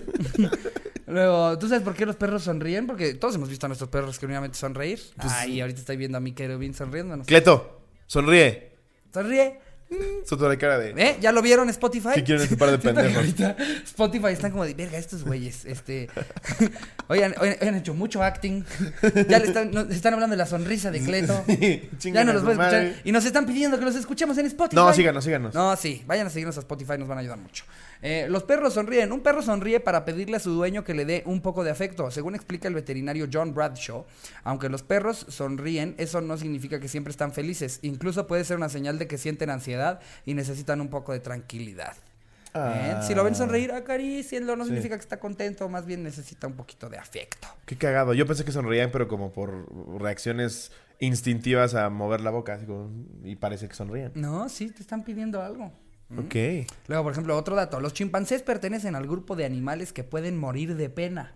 [1.08, 2.88] Luego, ¿tú sabes por qué los perros sonríen?
[2.88, 5.00] Porque todos hemos visto a nuestros perros genuinamente sonreír.
[5.16, 7.28] Pues Ay, ahorita estoy viendo a mi querubín sonriéndonos.
[7.28, 8.72] Cleto, sonríe.
[9.14, 9.60] Sonríe.
[10.26, 10.94] Su toda la cara de.
[10.98, 11.18] ¿Eh?
[11.22, 12.10] ¿Ya lo vieron Spotify?
[12.16, 13.18] ¿Qué quieren este par de pendejos?
[13.18, 15.66] ahorita Spotify están como de verga estos güeyes.
[15.66, 16.10] Este.
[17.08, 18.64] oigan, oigan, han hecho mucho acting.
[19.30, 21.44] Ya le están, nos están hablando de la sonrisa de Cleto.
[22.02, 23.02] Ya no los su voy a escuchar.
[23.04, 24.76] Y nos están pidiendo que los escuchemos en Spotify.
[24.76, 25.54] No, síganos, síganos.
[25.54, 27.64] No, sí, vayan a seguirnos a Spotify, nos van a ayudar mucho.
[28.02, 29.12] Eh, los perros sonríen.
[29.12, 32.10] Un perro sonríe para pedirle a su dueño que le dé un poco de afecto.
[32.12, 34.06] Según explica el veterinario John Bradshaw,
[34.44, 37.80] aunque los perros sonríen, eso no significa que siempre están felices.
[37.82, 39.75] Incluso puede ser una señal de que sienten ansiedad
[40.26, 41.94] y necesitan un poco de tranquilidad.
[42.58, 42.96] ¿Eh?
[43.02, 43.38] Si lo ven Ah.
[43.38, 44.56] sonreír, acarícienlo.
[44.56, 44.70] No Sí.
[44.70, 47.48] significa que está contento, más bien necesita un poquito de afecto.
[47.66, 48.14] Qué cagado.
[48.14, 49.66] Yo pensé que sonreían, pero como por
[50.02, 52.54] reacciones instintivas a mover la boca.
[52.54, 52.90] Así como,
[53.26, 54.14] y parece que sonrían.
[54.16, 55.74] No, sí, te están pidiendo algo.
[56.18, 56.36] Ok.
[56.88, 57.82] Luego, por ejemplo, otro dato.
[57.82, 61.34] Los chimpancés pertenecen al grupo de animales que pueden morir de pena.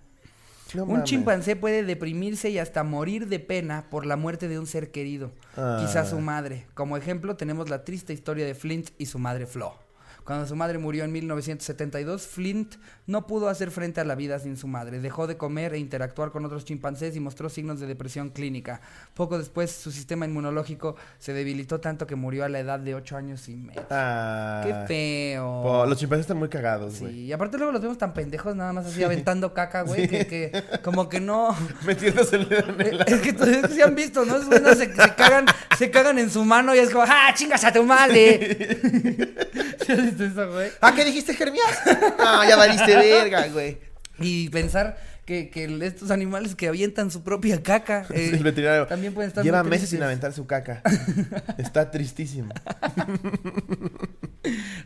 [0.76, 1.04] No un mames.
[1.10, 5.32] chimpancé puede deprimirse y hasta morir de pena por la muerte de un ser querido,
[5.58, 5.78] Ah.
[5.82, 6.66] quizás su madre.
[6.74, 9.74] Como ejemplo tenemos la triste historia de Flint y su madre Flo.
[10.30, 12.76] Cuando su madre murió en 1972, Flint
[13.08, 15.00] no pudo hacer frente a la vida sin su madre.
[15.00, 18.80] Dejó de comer e interactuar con otros chimpancés y mostró signos de depresión clínica.
[19.16, 23.18] Poco después, su sistema inmunológico se debilitó tanto que murió a la edad de 8
[23.18, 23.82] años y medio.
[23.90, 24.62] Ah.
[24.64, 24.86] ¡Qué
[25.34, 25.64] feo!
[25.64, 27.12] Po- los chimpancés están muy cagados, güey.
[27.12, 30.28] Sí, y aparte luego los vemos tan pendejos, nada más así aventando caca, güey, que,
[30.28, 31.56] que como que no...
[31.88, 33.02] Metiéndose el dedo en el...
[33.02, 34.40] Es que se han visto, ¿no?
[34.46, 37.74] Güeyes se, se cagan, se cagan en su mano y es como, ¡ah, chingas a
[37.74, 38.78] tu madre!
[40.20, 40.70] ¿Sí has visto eso, güey?
[40.82, 41.80] ¿Ah, qué dijiste, Jeremías?
[42.20, 43.78] Ah, ya valiste verga, güey.
[44.20, 49.14] Y pensar que, que estos animales que avientan su propia caca eh, El veterinario también
[49.14, 50.82] pueden estar Lleva meses sin aventar su caca.
[51.58, 52.54] Está tristísimo.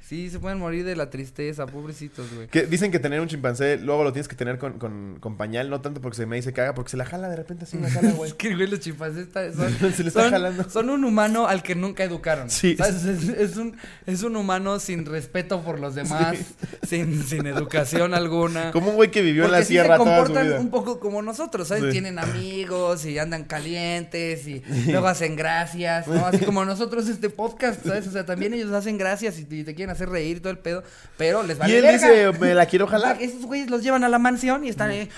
[0.05, 2.47] Sí, se pueden morir de la tristeza, pobrecitos, güey.
[2.49, 5.69] Que dicen que tener un chimpancé, luego lo tienes que tener con, con, con pañal,
[5.69, 7.89] no tanto porque se me dice caga, porque se la jala de repente así la
[7.89, 8.29] sala, güey.
[8.29, 10.69] Es que, güey, los chimpancés está- son, Se le está son- jalando.
[10.69, 12.49] son un humano al que nunca educaron.
[12.49, 12.75] Sí.
[12.75, 13.05] ¿sabes?
[13.05, 16.35] Es, es un, es un humano sin respeto por los demás,
[16.87, 18.71] sin, sin educación alguna.
[18.71, 20.59] Como un güey que vivió en la sí sierra se toda su comportan vida.
[20.59, 21.85] un poco como nosotros, ¿sabes?
[21.85, 21.91] Sí.
[21.91, 26.25] Tienen amigos y andan calientes y luego hacen gracias, ¿no?
[26.25, 28.05] Así como nosotros este podcast, ¿sabes?
[28.07, 30.83] O sea, también ellos hacen gracias y te quieren hacer reír y todo el pedo,
[31.17, 32.07] pero les vale Y él verga.
[32.09, 33.17] dice, me la quiero jalar.
[33.21, 35.09] Esos güeyes los llevan a la mansión y están ahí.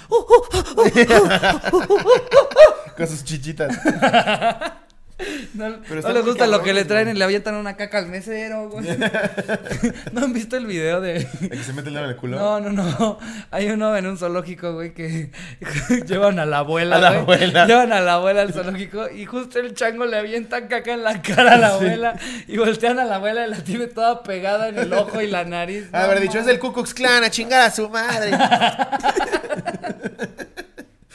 [2.98, 3.78] Con sus chichitas.
[5.54, 8.08] No, Pero no les gusta lo que le traen y le avientan una caca al
[8.08, 8.86] mesero, güey.
[10.12, 11.26] ¿No han visto el video de...?
[11.40, 12.38] ¿De que se mete el dedo en el culo?
[12.38, 13.18] No, no, no.
[13.52, 15.32] Hay uno en un zoológico, güey, que
[16.08, 17.22] llevan a la abuela, A la güey.
[17.22, 17.66] abuela.
[17.66, 21.22] Llevan a la abuela al zoológico y justo el chango le avientan caca en la
[21.22, 22.16] cara a la abuela
[22.48, 25.46] y voltean a la abuela y la tiene toda pegada en el ojo y la
[25.46, 25.86] nariz.
[25.94, 26.60] A No ver, dicho, es del.
[26.60, 28.32] Ku Klux Klan, a chingar a su madre.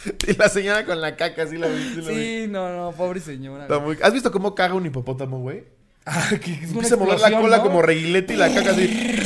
[0.29, 1.93] y la señora con la caca, así la vi.
[1.95, 2.15] sí la vi.
[2.17, 3.63] Sí, no, no, pobre señora.
[3.65, 3.97] Está güey.
[3.97, 5.65] muy- ¿Has visto cómo caga un hipopótamo, güey?
[6.07, 7.63] Ah, que Empieza a mover la cola ¿no?
[7.63, 9.17] como reguilete y la caca así.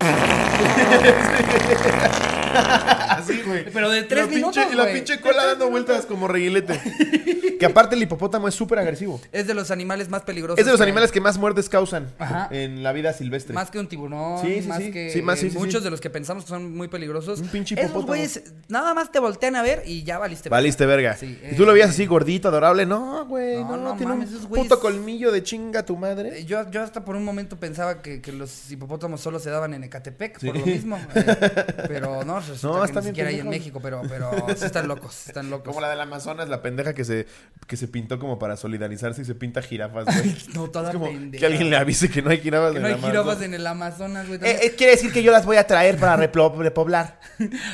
[3.28, 3.64] así, güey.
[3.72, 6.80] Pero de tres la pinche- minutos, Y la pinche cola dando vueltas como reguilete.
[7.58, 9.20] que aparte el hipopótamo es súper agresivo.
[9.32, 10.58] Es de los animales más peligrosos.
[10.58, 12.48] Es de los animales que más muertes causan Ajá.
[12.50, 13.54] en la vida silvestre.
[13.54, 14.90] Más que un tiburón, Sí, sí, más sí.
[14.92, 15.84] que Sí, más, sí, sí, muchos sí.
[15.84, 17.40] de los que pensamos que son muy peligrosos.
[17.40, 18.08] Un pinche Esos hipopótamo.
[18.08, 20.48] güeyes nada más te voltean a ver y ya valiste.
[20.48, 21.16] Valiste verga.
[21.16, 22.84] Sí, y tú lo eh, veías así gordito, adorable.
[22.86, 23.56] No, güey.
[23.56, 26.40] No, No, no tiene mames, un esos puto colmillo de chinga tu madre.
[26.40, 29.72] Eh, Yo, yo hasta por un momento pensaba que, que los hipopótamos solo se daban
[29.74, 30.46] en Ecatepec, Sí.
[30.48, 30.98] por lo mismo.
[31.14, 33.48] eh, pero no, resulta No, que están bien siquiera hay en.
[33.48, 35.68] México, pero, pero sí están locos, están locos.
[35.68, 37.26] Como la del Amazonas, la pendeja que se,
[37.66, 40.36] que se pintó como para solidarizarse y se pinta jirafas, güey.
[40.54, 41.40] No, toda es como pendeja.
[41.40, 43.66] que alguien le avise que no hay jirafas Que en no hay jirafas en el
[43.66, 44.38] Amazonas, güey.
[44.42, 47.20] Eh, eh, quiere decir que yo las voy a traer para repoblar.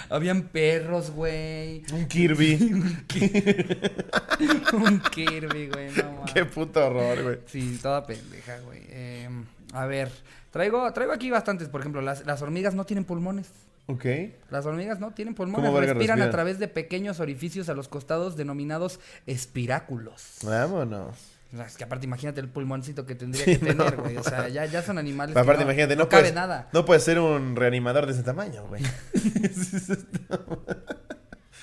[0.08, 1.82] Habían perros, güey.
[1.92, 2.56] Un Kirby.
[4.72, 6.24] Un Kirby, güey, no.
[6.32, 7.38] Qué puto horror, güey.
[7.46, 8.80] Sí, toda pendeja, güey.
[8.88, 9.28] Eh,
[9.72, 10.10] a ver,
[10.50, 11.68] traigo, traigo aquí bastantes.
[11.68, 13.48] Por ejemplo, las, las hormigas no tienen pulmones.
[13.92, 14.04] Ok.
[14.50, 15.66] Las hormigas no tienen pulmones.
[15.66, 20.38] ¿Cómo verga Respiran a través de pequeños orificios a los costados denominados espiráculos.
[20.44, 21.16] Vámonos.
[21.66, 24.16] Es que aparte imagínate el pulmoncito que tendría que tener, güey.
[24.16, 25.36] O sea, ya, ya son animales.
[25.36, 26.68] Aparte, no, imagínate, no, no, cabe nada.
[26.72, 28.82] no puedes ser un reanimador de ese tamaño, güey.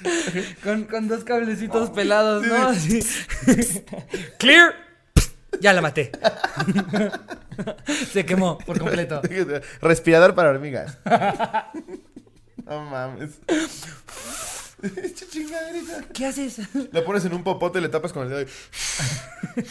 [0.63, 2.69] Con, con dos cablecitos pelados, ¿no?
[2.69, 3.05] Así.
[4.37, 4.73] Clear.
[5.59, 6.11] Ya la maté.
[8.11, 9.21] Se quemó por completo.
[9.81, 10.97] Respirador para hormigas.
[12.69, 13.31] No mames.
[16.13, 16.59] ¿Qué haces?
[16.91, 18.41] Lo pones en un popote y le tapas con el dedo.
[18.43, 18.45] y-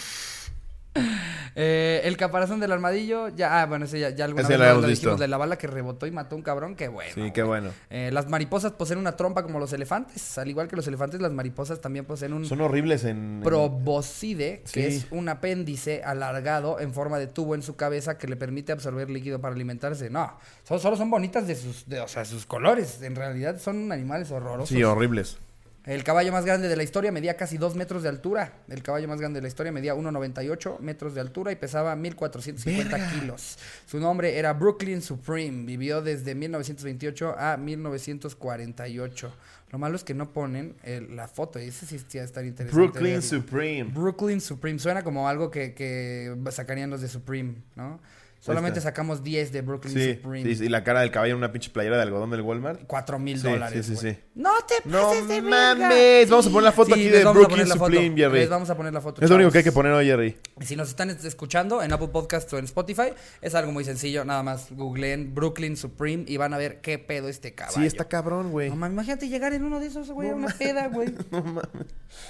[1.61, 4.75] Eh, el caparazón del armadillo, ya, ah, bueno, ese ya, ya alguna Ese vez lo
[4.77, 5.01] lo, lo visto.
[5.09, 7.11] dijimos de la bala que rebotó y mató a un cabrón, qué bueno.
[7.13, 7.71] Sí, qué bueno.
[7.91, 10.39] Eh, las mariposas poseen una trompa como los elefantes.
[10.39, 13.41] Al igual que los elefantes, las mariposas también poseen un Son horribles en.
[13.43, 18.37] proboscide, que es un apéndice alargado en forma de tubo en su cabeza que le
[18.37, 20.11] permite absorber líquido para alimentarse.
[20.11, 23.03] No, so- solo son bonitas de sus, de, o sea, sus colores.
[23.03, 24.69] En realidad son animales horrorosos.
[24.69, 25.39] Sí, horribles.
[25.85, 28.53] El caballo más grande de la historia medía casi 2 metros de altura.
[28.69, 33.21] El caballo más grande de la historia medía 1,98 metros de altura y pesaba 1.450
[33.21, 33.59] kilos.
[33.87, 35.65] Su nombre era Brooklyn Supreme.
[35.65, 39.33] Vivió desde 1928 a 1948.
[39.71, 41.59] Lo malo es que no ponen el- la foto.
[41.59, 42.77] Y ese sí a estar interesante.
[42.83, 43.23] Brooklyn verlo.
[43.23, 43.85] Supreme.
[43.93, 44.79] Brooklyn Supreme.
[44.79, 48.01] Suena como algo que, que sacarían los de Supreme, ¿no?
[48.41, 50.55] Solamente sacamos 10 de Brooklyn Sí, Supreme.
[50.55, 52.83] sí, y la cara del caballo en una pinche playera de algodón del Walmart.
[52.87, 53.85] 4 mil dólares.
[53.85, 54.19] sí, sí, sí.
[54.37, 55.75] No te No pases de verga.
[55.75, 56.31] mames.
[56.31, 57.67] Vamos a poner la foto aquí de Brooklyn.
[57.67, 58.39] Supreme, Jerry.
[58.41, 59.21] Les vamos a poner la foto.
[59.23, 60.37] Es lo único que hay que poner hoy, Jerry.
[60.61, 63.09] Si nos están es- escuchando en Apple Podcast o en Spotify,
[63.43, 64.25] es algo muy sencillo.
[64.25, 67.79] Nada más googleen Brooklyn Supreme y van a ver qué pedo este caballo.
[67.81, 68.71] Sí, está cabrón, güey.
[68.71, 71.13] No mames, imagínate llegar en uno de esos, güey, a una peda, güey.
[71.33, 71.69] No mames.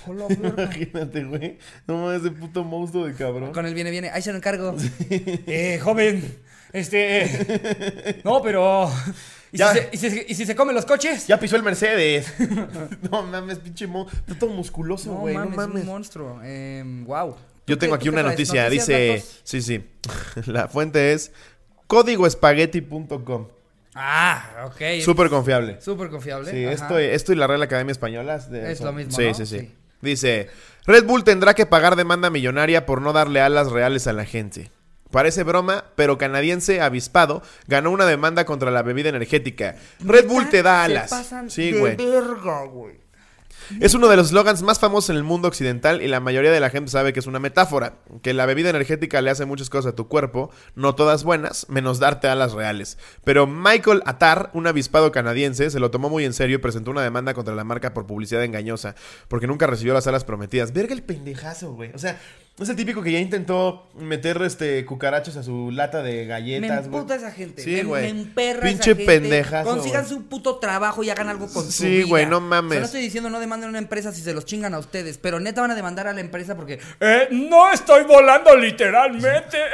[0.58, 1.58] Imagínate, güey.
[1.86, 3.52] No mames, ese puto monstruo de cabrón.
[3.52, 4.10] Con el viene, viene.
[4.10, 4.74] Ahí se lo encargo.
[5.10, 5.97] Eh, joven,
[6.72, 7.22] este.
[7.24, 8.90] eh, no, pero.
[9.52, 11.26] ¿y si, se, y, si, y si se comen los coches?
[11.26, 12.32] Ya pisó el Mercedes.
[13.10, 14.20] no mames, pinche monstruo.
[14.26, 15.34] Está todo musculoso, güey.
[15.34, 15.82] No mames, mames.
[15.82, 16.40] un monstruo.
[16.44, 17.36] Eh, wow.
[17.66, 18.64] Yo tengo aquí una noticia.
[18.64, 19.08] ¿Noticias, Dice.
[19.16, 19.40] datos?
[19.44, 19.84] Sí, sí.
[20.50, 21.32] La fuente es
[21.86, 23.48] códigoespagueti.com.
[23.94, 25.02] Ah, ok.
[25.02, 25.80] Súper confiable.
[25.80, 26.50] Súper confiable.
[26.50, 26.72] Sí, ajá.
[26.74, 29.34] esto, esto y la Real Academia Española es, de- Es son- lo mismo, Sí, ¿no?
[29.34, 29.74] sí, sí, Sí.
[30.00, 30.48] Dice,
[30.86, 34.70] Red Bull tendrá que pagar demanda millonaria por no darle alas reales a la gente.
[35.10, 39.76] Parece broma, pero canadiense avispado ganó una demanda contra la bebida energética.
[40.00, 41.10] Red Bull te da Se alas.
[41.10, 41.96] pasan Sí, de güey.
[41.96, 43.08] verga, güey.
[43.80, 46.60] Es uno de los slogans más famosos en el mundo occidental y la mayoría de
[46.60, 49.92] la gente sabe que es una metáfora, que la bebida energética le hace muchas cosas
[49.92, 52.96] a tu cuerpo, no todas buenas, menos darte alas reales.
[53.24, 57.02] Pero Michael Attar, un avispado canadiense, se lo tomó muy en serio y presentó una
[57.02, 58.94] demanda contra la marca por publicidad engañosa,
[59.28, 60.72] porque nunca recibió las alas prometidas.
[60.72, 61.90] Verga el pendejazo, güey.
[61.94, 62.18] O sea,
[62.64, 66.88] es el típico que ya intentó meter este cucarachos a su lata de Me galletas,
[66.88, 67.00] güey.
[67.00, 67.62] emputa esa gente.
[67.62, 68.02] Sí, me, güey.
[68.12, 69.04] me emperra Pinche esa gente.
[69.06, 70.14] pendejazo, Consigan güey.
[70.16, 72.06] su puto trabajo y hagan algo con su Sí, vida.
[72.08, 72.70] güey, no mames.
[72.70, 74.78] O sea, no estoy diciendo no demanden a una empresa si se los chingan a
[74.78, 79.58] ustedes, pero neta van a demandar a la empresa porque eh, no estoy volando literalmente.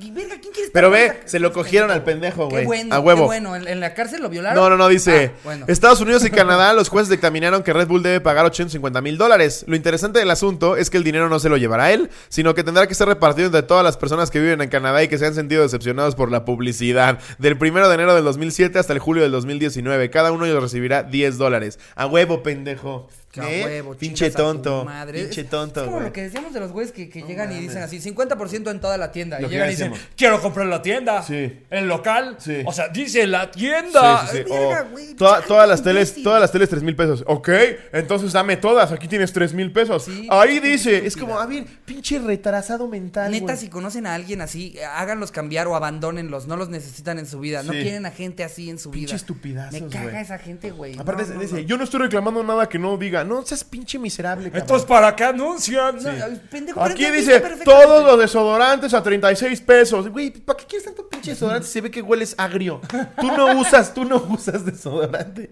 [0.00, 2.12] Y, verga, ¿quién quiere Pero ve, esa- se lo cogieron al pendejo?
[2.12, 2.66] pendejo, Qué güey.
[2.66, 3.20] bueno, a huevo.
[3.22, 3.56] qué bueno.
[3.56, 4.62] ¿En, en la cárcel lo violaron?
[4.62, 5.32] No, no, no, dice.
[5.34, 5.64] Ah, bueno.
[5.68, 9.64] Estados Unidos y Canadá, los jueces dictaminaron que Red Bull debe pagar 850 mil dólares.
[9.68, 12.64] Lo interesante del asunto es que el dinero no se lo llevará él, sino que
[12.64, 15.26] tendrá que ser repartido entre todas las personas que viven en Canadá y que se
[15.26, 17.18] han sentido decepcionados por la publicidad.
[17.38, 20.10] Del 1 de enero del 2007 hasta el julio del 2019.
[20.10, 21.78] Cada uno de ellos recibirá 10 dólares.
[21.94, 23.08] A huevo, pendejo.
[23.32, 23.64] Que a ¿Eh?
[23.64, 24.84] huevo, Pinche tonto.
[24.84, 25.22] madre.
[25.22, 26.08] Pinche tonto, Es como güey.
[26.08, 28.98] lo que decíamos de los güeyes que, que llegan y dicen así, 50% en toda
[28.98, 29.40] la tienda.
[29.40, 31.22] Lo y llegan y dicen, quiero comprar la tienda.
[31.22, 31.60] Sí.
[31.70, 32.36] El local.
[32.38, 32.58] Sí.
[32.66, 34.26] O sea, dice la tienda.
[34.26, 34.52] Sí, sí, sí.
[34.52, 37.24] Ay, verga, O güey, toda- chale, todas las teles, todas las teles 3 mil pesos.
[37.26, 37.48] Ok,
[37.94, 38.92] entonces dame todas.
[38.92, 40.04] Aquí tienes 3 mil pesos.
[40.04, 41.06] Sí, Ahí qué dice.
[41.06, 43.32] Es como, a ver, pinche retrasado mental.
[43.32, 43.56] Neta, güey.
[43.56, 46.46] si conocen a alguien así, háganlos cambiar o abandónenlos.
[46.46, 47.62] No los necesitan en su vida.
[47.62, 49.16] No quieren a gente así en su Pinche vida.
[49.16, 50.22] estupidazos, Me caga güey.
[50.22, 50.98] esa gente, güey.
[50.98, 53.21] Aparte, No, no, dice, yo no estoy reclamando nada que no diga.
[53.24, 54.62] No seas pinche miserable, cabrón.
[54.62, 56.00] Esto es para que anuncian.
[56.00, 56.06] Sí.
[56.06, 60.08] No, pendejo, Aquí dice, todos los desodorantes a 36 pesos.
[60.08, 62.80] Güey, ¿para qué quieres tanto pinche desodorante si se ve que hueles agrio?
[63.20, 65.50] Tú no usas, tú no usas desodorante.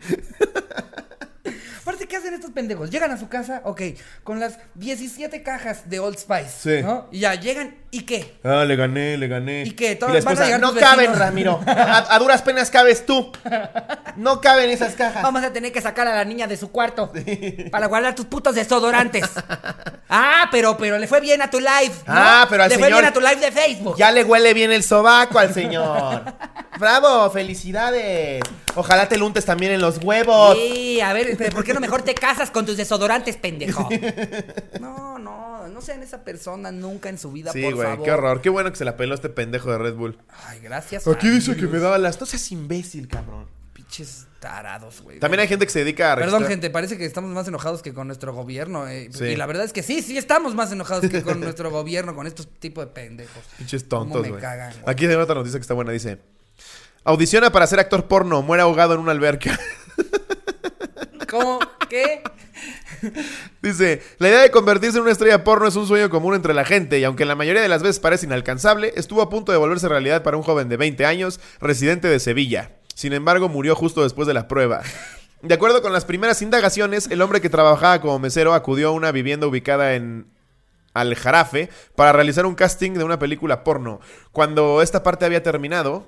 [2.11, 2.91] ¿Qué hacen estos pendejos?
[2.91, 3.81] Llegan a su casa, ok,
[4.25, 6.51] con las 17 cajas de Old Spice.
[6.79, 6.83] Sí.
[6.85, 7.07] ¿no?
[7.11, 8.35] Y ya llegan, ¿y qué?
[8.45, 9.63] Ah, le gané, le gané.
[9.63, 9.93] ¿Y qué?
[9.93, 11.19] Y Todos van a llegar no caben, vecinos".
[11.19, 11.61] Ramiro.
[11.67, 13.33] A, a duras penas cabes tú.
[14.17, 15.23] No caben esas cajas.
[15.23, 17.11] Vamos a tener que sacar a la niña de su cuarto
[17.71, 19.25] para guardar tus putos desodorantes.
[20.09, 21.95] ah, pero, pero le fue bien a tu live.
[22.07, 22.13] ¿no?
[22.15, 23.97] Ah, pero al le señor- fue bien a tu live de Facebook.
[23.97, 26.25] Ya le huele bien el sobaco al señor.
[26.79, 28.43] Bravo, felicidades.
[28.75, 30.57] Ojalá te lo untes también en los huevos.
[30.57, 33.88] Sí, a ver, ¿por qué no mejor te casas con tus desodorantes, pendejo?
[34.80, 38.05] No, no, no sean esa persona nunca en su vida, Sí, por güey, favor.
[38.05, 38.40] qué horror.
[38.40, 40.18] Qué bueno que se la peló este pendejo de Red Bull.
[40.46, 41.07] Ay, gracias.
[41.07, 42.18] Aquí dice que me daba las...
[42.20, 43.46] No seas imbécil, cabrón.
[43.72, 45.18] Pinches tarados, güey.
[45.20, 47.82] También hay gente que se dedica a Perdón, registrar- gente, parece que estamos más enojados
[47.82, 48.88] que con nuestro gobierno.
[48.88, 49.11] eh.
[49.12, 49.24] Sí.
[49.24, 52.26] Y la verdad es que sí, sí estamos más enojados que con nuestro gobierno, con
[52.26, 53.42] estos tipos de pendejos.
[53.59, 54.40] Pinches Cómo tontos, me güey.
[54.40, 54.84] cagan, güey.
[54.86, 55.92] Aquí hay otra noticia que está buena.
[55.92, 56.18] Dice...
[57.05, 58.42] Audiciona para ser actor porno.
[58.42, 59.59] Muere ahogado en una alberca.
[61.30, 61.59] ¿Cómo?
[61.91, 62.22] ¿Qué?
[63.62, 66.64] Dice, la idea de convertirse en una estrella porno es un sueño común entre la
[66.64, 69.88] gente y aunque la mayoría de las veces parece inalcanzable, estuvo a punto de volverse
[69.88, 72.70] realidad para un joven de 20 años, residente de Sevilla.
[72.95, 74.82] Sin embargo, murió justo después de la prueba.
[75.43, 79.11] De acuerdo con las primeras indagaciones, el hombre que trabajaba como mesero acudió a una
[79.11, 80.26] vivienda ubicada en
[80.93, 84.01] Aljarafe para realizar un casting de una película porno.
[84.32, 86.07] Cuando esta parte había terminado,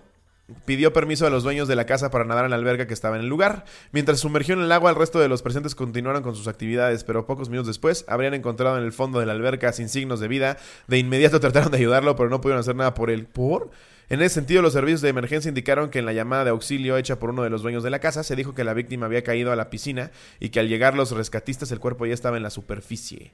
[0.65, 3.17] pidió permiso a los dueños de la casa para nadar en la alberca que estaba
[3.17, 3.65] en el lugar.
[3.93, 7.27] Mientras sumergió en el agua, el resto de los presentes continuaron con sus actividades, pero
[7.27, 10.57] pocos minutos después habrían encontrado en el fondo de la alberca sin signos de vida.
[10.87, 13.27] De inmediato trataron de ayudarlo, pero no pudieron hacer nada por él.
[13.27, 13.71] ¿Por?
[14.09, 17.19] En ese sentido, los servicios de emergencia indicaron que en la llamada de auxilio hecha
[17.19, 19.53] por uno de los dueños de la casa se dijo que la víctima había caído
[19.53, 22.51] a la piscina y que al llegar los rescatistas el cuerpo ya estaba en la
[22.51, 23.33] superficie.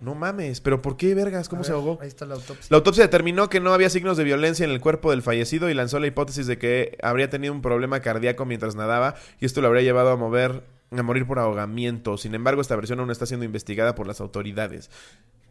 [0.00, 1.48] No mames, pero ¿por qué vergas?
[1.48, 1.98] ¿Cómo A se ver, ahogó?
[2.00, 2.66] Ahí está la autopsia.
[2.70, 5.74] La autopsia determinó que no había signos de violencia en el cuerpo del fallecido y
[5.74, 9.68] lanzó la hipótesis de que habría tenido un problema cardíaco mientras nadaba y esto lo
[9.68, 10.62] habría llevado a mover
[10.96, 12.16] a morir por ahogamiento.
[12.16, 14.90] Sin embargo, esta versión aún está siendo investigada por las autoridades.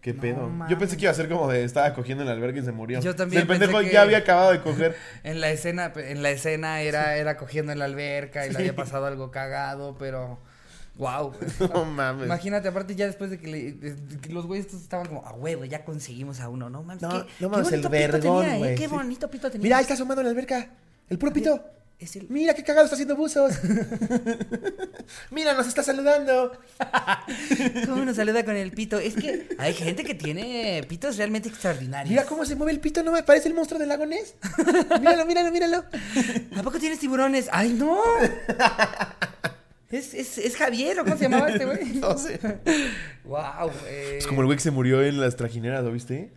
[0.01, 0.49] ¿Qué No pedo?
[0.49, 0.69] mames.
[0.69, 2.71] Yo pensé que iba a ser como de estaba cogiendo en la alberca y se
[2.71, 3.01] murió.
[3.01, 4.95] Yo también El pendejo ya había acabado de coger.
[5.23, 8.75] En la escena, en la escena era, era cogiendo en la alberca y le había
[8.75, 10.37] pasado algo cagado, pero
[10.97, 11.33] wow.
[11.73, 12.25] No mames.
[12.25, 15.25] Imagínate, aparte ya después de que, le- de- de que los güeyes estos estaban como,
[15.25, 17.01] a huevo, ya conseguimos a uno, no mames.
[17.01, 18.75] No, qué, no qué mames, el pito vergón, tenía, ¿eh?
[18.75, 19.63] Qué bonito pito tenía.
[19.63, 20.69] Mira, ahí está asomando en la alberca.
[21.09, 21.63] El puro pito.
[21.97, 22.27] Es el...
[22.29, 23.53] Mira qué cagado está haciendo buzos.
[25.31, 26.51] Mira, nos está saludando.
[27.87, 28.99] ¿Cómo nos saluda con el pito?
[28.99, 32.09] Es que hay gente que tiene pitos realmente extraordinarios.
[32.09, 34.35] Mira cómo se mueve el pito, ¿no me parece el monstruo del lago Ness?
[34.99, 35.85] Míralo, míralo, míralo.
[36.57, 37.47] ¿A poco tienes tiburones?
[37.51, 37.97] ¡Ay, no!
[39.91, 41.93] Es, es, es Javier, ¿o cómo se llamaba este güey?
[41.95, 42.39] No sé.
[43.23, 43.71] Wow.
[43.87, 46.31] eh, Es como el güey que se murió en las trajineras, ¿lo viste?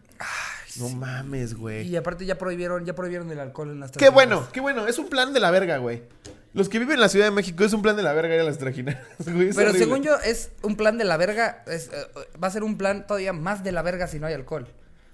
[0.79, 1.89] No mames, güey.
[1.89, 4.15] Y aparte ya prohibieron, ya prohibieron el alcohol en las Qué trajineras.
[4.29, 4.87] bueno, qué bueno.
[4.87, 6.03] Es un plan de la verga, güey.
[6.55, 8.41] Los que viven en la Ciudad de México es un plan de la verga ir
[8.41, 9.49] a las trajineras, güey.
[9.53, 9.79] Pero horrible.
[9.79, 11.97] según yo es un plan de la verga, es, eh,
[12.43, 14.69] va a ser un plan todavía más de la verga si no hay alcohol.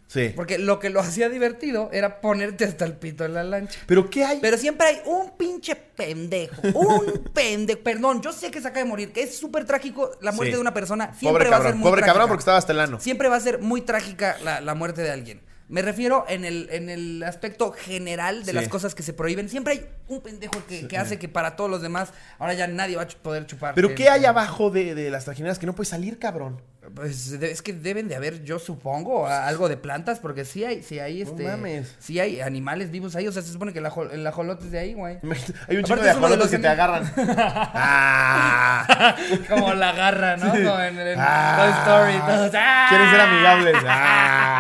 [0.07, 0.33] Sí.
[0.37, 3.81] Porque lo que lo hacía divertido era ponerte hasta el pito en la lancha.
[3.87, 4.39] Pero ¿qué hay?
[4.41, 8.89] Pero siempre hay un pinche pendejo, un pendejo, perdón, yo sé que se acaba de
[8.91, 10.57] morir, que es súper trágico la muerte Sí.
[10.57, 12.13] de una persona, siempre Pobre va a ser cabrón, muy pobre trágica.
[12.13, 13.01] cabrón porque estaba hasta el ano.
[13.01, 15.41] Siempre va a ser muy trágica la, la muerte de alguien.
[15.75, 18.57] Me refiero en el, en el aspecto general de Sí.
[18.57, 19.49] las cosas que se prohíben.
[19.49, 22.95] Siempre hay un pendejo que, que hace que para todos los demás ahora ya nadie
[22.97, 23.75] va a poder chupar.
[23.75, 26.63] Pero ¿qué hay abajo de, de las trajineras que no puedes salir, cabrón?
[26.95, 30.99] Pues es que deben de haber, yo supongo, algo de plantas, porque sí hay, sí
[31.01, 31.45] hay No este.
[31.45, 31.97] mames.
[31.99, 33.27] Sí hay animales vivos ahí.
[33.27, 35.19] O sea, se supone que el, ajo- el ajolote es de ahí, güey.
[35.67, 37.11] Hay un chico de es uno de ajolotes los que te agarran.
[37.17, 39.17] ¡Ah!
[39.49, 40.51] Como la garra, ¿no?
[40.51, 41.57] Como en, en Ah.
[41.59, 42.19] Toy Story.
[42.37, 42.87] Todos, ¡ah!
[42.91, 43.77] Quieren ser amigables.
[43.87, 44.54] ¡Ah!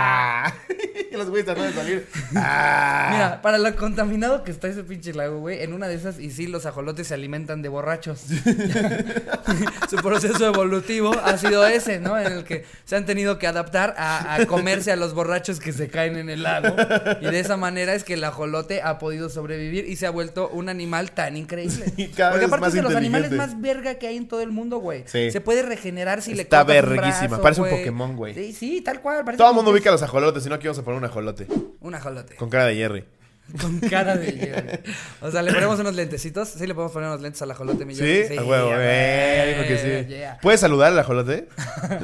[1.24, 2.06] Los güeyes tratando de salir.
[2.36, 3.08] ¡Ah!
[3.12, 6.30] Mira, para lo contaminado que está ese pinche lago, güey, en una de esas, y
[6.30, 8.20] sí, los ajolotes se alimentan de borrachos.
[9.90, 12.18] Su proceso evolutivo ha sido ese, ¿no?
[12.18, 15.72] En el que se han tenido que adaptar a, a comerse a los borrachos que
[15.72, 16.74] se caen en el lago.
[17.20, 20.48] Y de esa manera es que el ajolote ha podido sobrevivir y se ha vuelto
[20.48, 21.86] un animal tan increíble.
[21.96, 24.78] Sí, Porque aparte es de los animales más verga que hay en todo el mundo,
[24.78, 25.04] güey.
[25.06, 25.30] Sí.
[25.30, 28.34] Se puede regenerar si le Está cortas un verguísima, parece un Pokémon, güey.
[28.34, 29.24] Sí, sí, tal cual.
[29.36, 31.46] Todo el mundo ubica a los ajolotes, si no aquí vamos a poner un ajolote.
[31.80, 32.34] Un ajolote.
[32.34, 33.04] Con cara de Jerry.
[33.60, 34.92] Con cara de Jerry.
[35.20, 36.48] O sea, le ponemos unos lentecitos.
[36.48, 38.00] Sí, le podemos poner unos lentes al ajolote, mi ¿Sí?
[38.02, 38.38] Jerry.
[38.38, 40.14] a huevo, a eh, huevo, dijo que sí.
[40.14, 40.38] yeah.
[40.40, 41.48] ¿Puedes saludar al ajolote?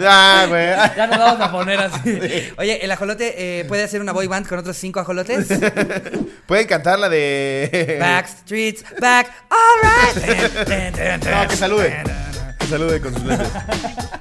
[0.06, 0.66] ah, güey.
[0.96, 2.52] Ya nos vamos a poner así.
[2.58, 5.48] Oye, el ajolote eh, puede hacer una boy band con otros cinco ajolotes.
[6.46, 7.96] ¿Pueden cantar la de...
[7.98, 11.24] Backstreets back, alright.
[11.24, 11.96] No, que salude.
[12.61, 13.48] Que salude con sus lentes.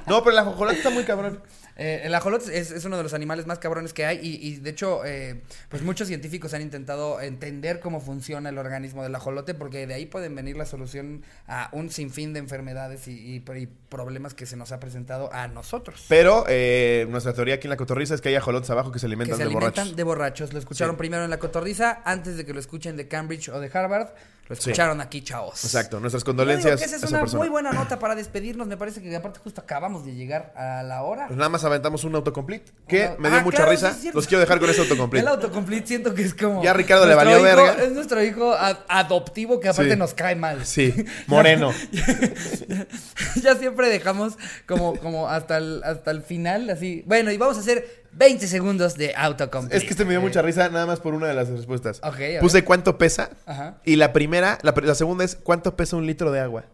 [0.06, 1.40] No, pero el ajolote está muy cabrón.
[1.82, 4.56] Eh, el ajolote es, es uno de los animales más cabrones que hay y, y,
[4.56, 9.54] de hecho, eh, pues muchos científicos han intentado entender cómo funciona el organismo del ajolote
[9.54, 13.66] porque de ahí pueden venir la solución a un sinfín de enfermedades y, y- y
[13.88, 16.04] problemas que se nos ha presentado a nosotros.
[16.08, 19.04] Pero eh, nuestra teoría aquí en la cotorriza es que hay ajolotes abajo que se
[19.04, 19.96] que alimentan se de alimentan borrachos.
[19.96, 20.52] de borrachos.
[20.52, 20.98] Lo escucharon Sí.
[20.98, 24.08] primero en la cotorriza antes de que lo escuchen de Cambridge o de Harvard.
[24.48, 24.62] Lo Sí.
[24.70, 25.64] escucharon aquí, chavos.
[25.64, 27.38] Exacto, nuestras Yo digo condolencias que esa a es esa una persona.
[27.38, 28.66] muy buena nota para despedirnos.
[28.66, 31.28] Me parece que aparte justo acabamos de llegar a la hora.
[31.28, 33.92] Pues nada más aventamos un autocomplete que me dio Ah, mucha claro, risa.
[33.94, 34.10] sí.
[34.12, 35.22] Los quiero dejar con ese autocomplete.
[35.26, 36.62] El autocomplete siento que es como.
[36.62, 37.72] Ya Ricardo le valió hijo- verga.
[37.82, 38.54] Es nuestro hijo
[38.88, 39.98] adoptivo que aparte Sí.
[39.98, 40.64] nos cae mal.
[40.66, 40.94] Sí,
[41.26, 41.72] moreno.
[43.42, 44.34] ya siempre dejamos
[44.66, 47.02] como, como hasta el, hasta el final, así.
[47.06, 49.76] Bueno, y vamos a hacer 20 segundos de autocomplete.
[49.76, 51.98] Es que este me dio Eh, mucha risa nada más por una de las respuestas.
[52.02, 52.40] Ok, a ver.
[52.40, 53.30] Puse cuánto pesa.
[53.46, 53.76] Ajá.
[53.84, 56.64] Y la primera, la, pr- la segunda es cuánto pesa un litro de agua.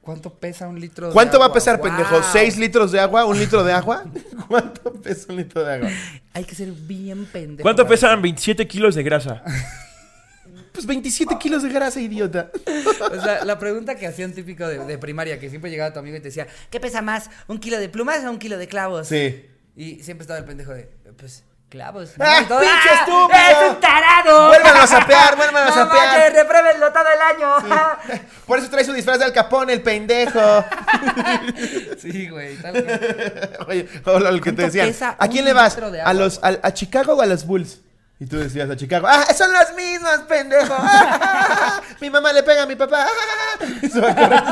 [0.00, 1.54] ¿Cuánto pesa un litro de ¿Cuánto va a agua?
[1.54, 1.86] pesar, Wow.
[1.88, 2.22] pendejo?
[2.32, 3.24] ¿Seis litros de agua?
[3.26, 4.04] ¿Un litro de agua?
[4.48, 5.90] ¿Cuánto pesa un litro de agua?
[6.32, 7.62] Hay que ser bien pendejo.
[7.62, 9.42] ¿Cuánto pesan 27 kilos de grasa?
[10.72, 12.52] Pues 27 kilos de grasa, idiota.
[13.10, 16.16] O sea, la pregunta que hacían típico de, de primaria, que siempre llegaba tu amigo
[16.16, 17.30] y te decía, ¿qué pesa más?
[17.48, 19.08] ¿Un kilo de plumas o un kilo de clavos?
[19.08, 19.44] Sí.
[19.74, 22.16] Y siempre estaba el pendejo de, pues, clavos.
[22.16, 22.24] ¿no?
[22.24, 23.38] ¡Ah, todo, pinche ¡Ah, estúpido!
[23.38, 24.48] ¡Es un tarado!
[24.48, 26.06] ¡Vuélvanlo a sapear, vuélvanlo a ¡No sapear!
[26.06, 28.20] manches, repruébenlo todo el año!
[28.46, 30.64] Por eso trae su disfraz de Al Capone, el pendejo.
[31.98, 32.76] Sí, güey, tal.
[33.66, 34.94] Oye, lo que ¿Cuánto te decían.
[35.18, 35.76] ¿A quién le vas?
[36.04, 37.80] ¿A, los, a, a Chicago o a los Bulls?
[38.20, 39.06] Y tú decías a Chicago.
[39.08, 40.76] ¡Ah, son los mismos, pendejo!
[42.00, 43.06] mi mamá le pega a mi papá.
[43.82, 44.42] Y se va a correr.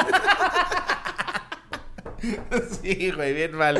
[2.82, 3.78] sí, güey, bien mal.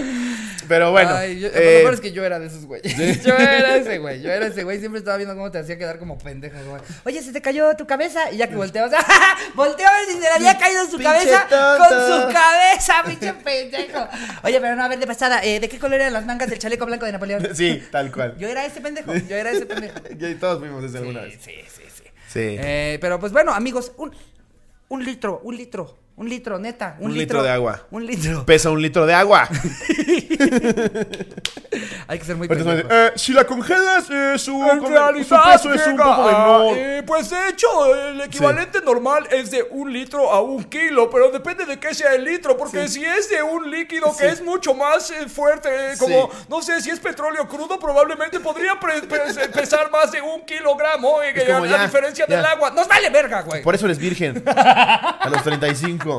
[0.68, 1.14] Pero bueno.
[1.14, 2.96] Ay, yo- eh, Lo mejor es que yo era de esos güeyes.
[3.24, 4.20] Yo era ese güey.
[4.22, 4.78] Yo era ese güey.
[4.80, 6.56] Siempre estaba viendo cómo te hacía quedar como pendejo.
[6.68, 6.80] güey.
[7.04, 8.30] Oye, se te cayó tu cabeza.
[8.32, 8.92] Y ya que volteabas,
[9.54, 11.84] volteó a ver si se le había caído su cabeza tonto.
[11.88, 11.88] con
[12.28, 14.08] su cabeza, pinche pendejo.
[14.42, 16.58] Oye, pero no, a ver, de pasada, eh, ¿de qué color eran las mangas del
[16.58, 17.48] chaleco blanco de Napoleón?
[17.54, 18.36] Sí, tal cual.
[18.38, 19.14] Yo era ese pendejo.
[19.14, 19.94] Yo era ese pendejo.
[20.18, 21.38] Ya todos fuimos ese alguna Sí, vez.
[21.42, 22.02] sí, sí, sí.
[22.28, 22.40] Sí.
[22.58, 24.14] Eh, pero pues bueno, amigos, un,
[24.88, 26.96] un litro, un litro Un litro, neta.
[26.98, 27.82] Un, Un litro de agua.
[27.90, 28.46] Un litro.
[28.46, 29.46] Pesa un litro de agua.
[32.08, 35.26] Hay que ser muy eh, si la congelas, eh, su, En con- realidad,
[35.60, 36.74] su peso es un poco menor.
[36.76, 41.30] eh, pues de hecho, el equivalente normal es de un litro a un kilo, pero
[41.30, 44.72] depende de qué sea el litro, porque si es de un líquido que es mucho
[44.74, 48.78] más eh, fuerte, eh, como, no sé, si es petróleo crudo, probablemente podría
[49.52, 52.36] pesar más de un kilogramo, eh, a, ya, diferencia ya.
[52.36, 52.70] del agua.
[52.70, 53.62] ¡Nos vale verga, güey!
[53.62, 54.42] Por eso eres virgen.
[54.46, 56.05] A los 35.
[56.06, 56.18] quoi.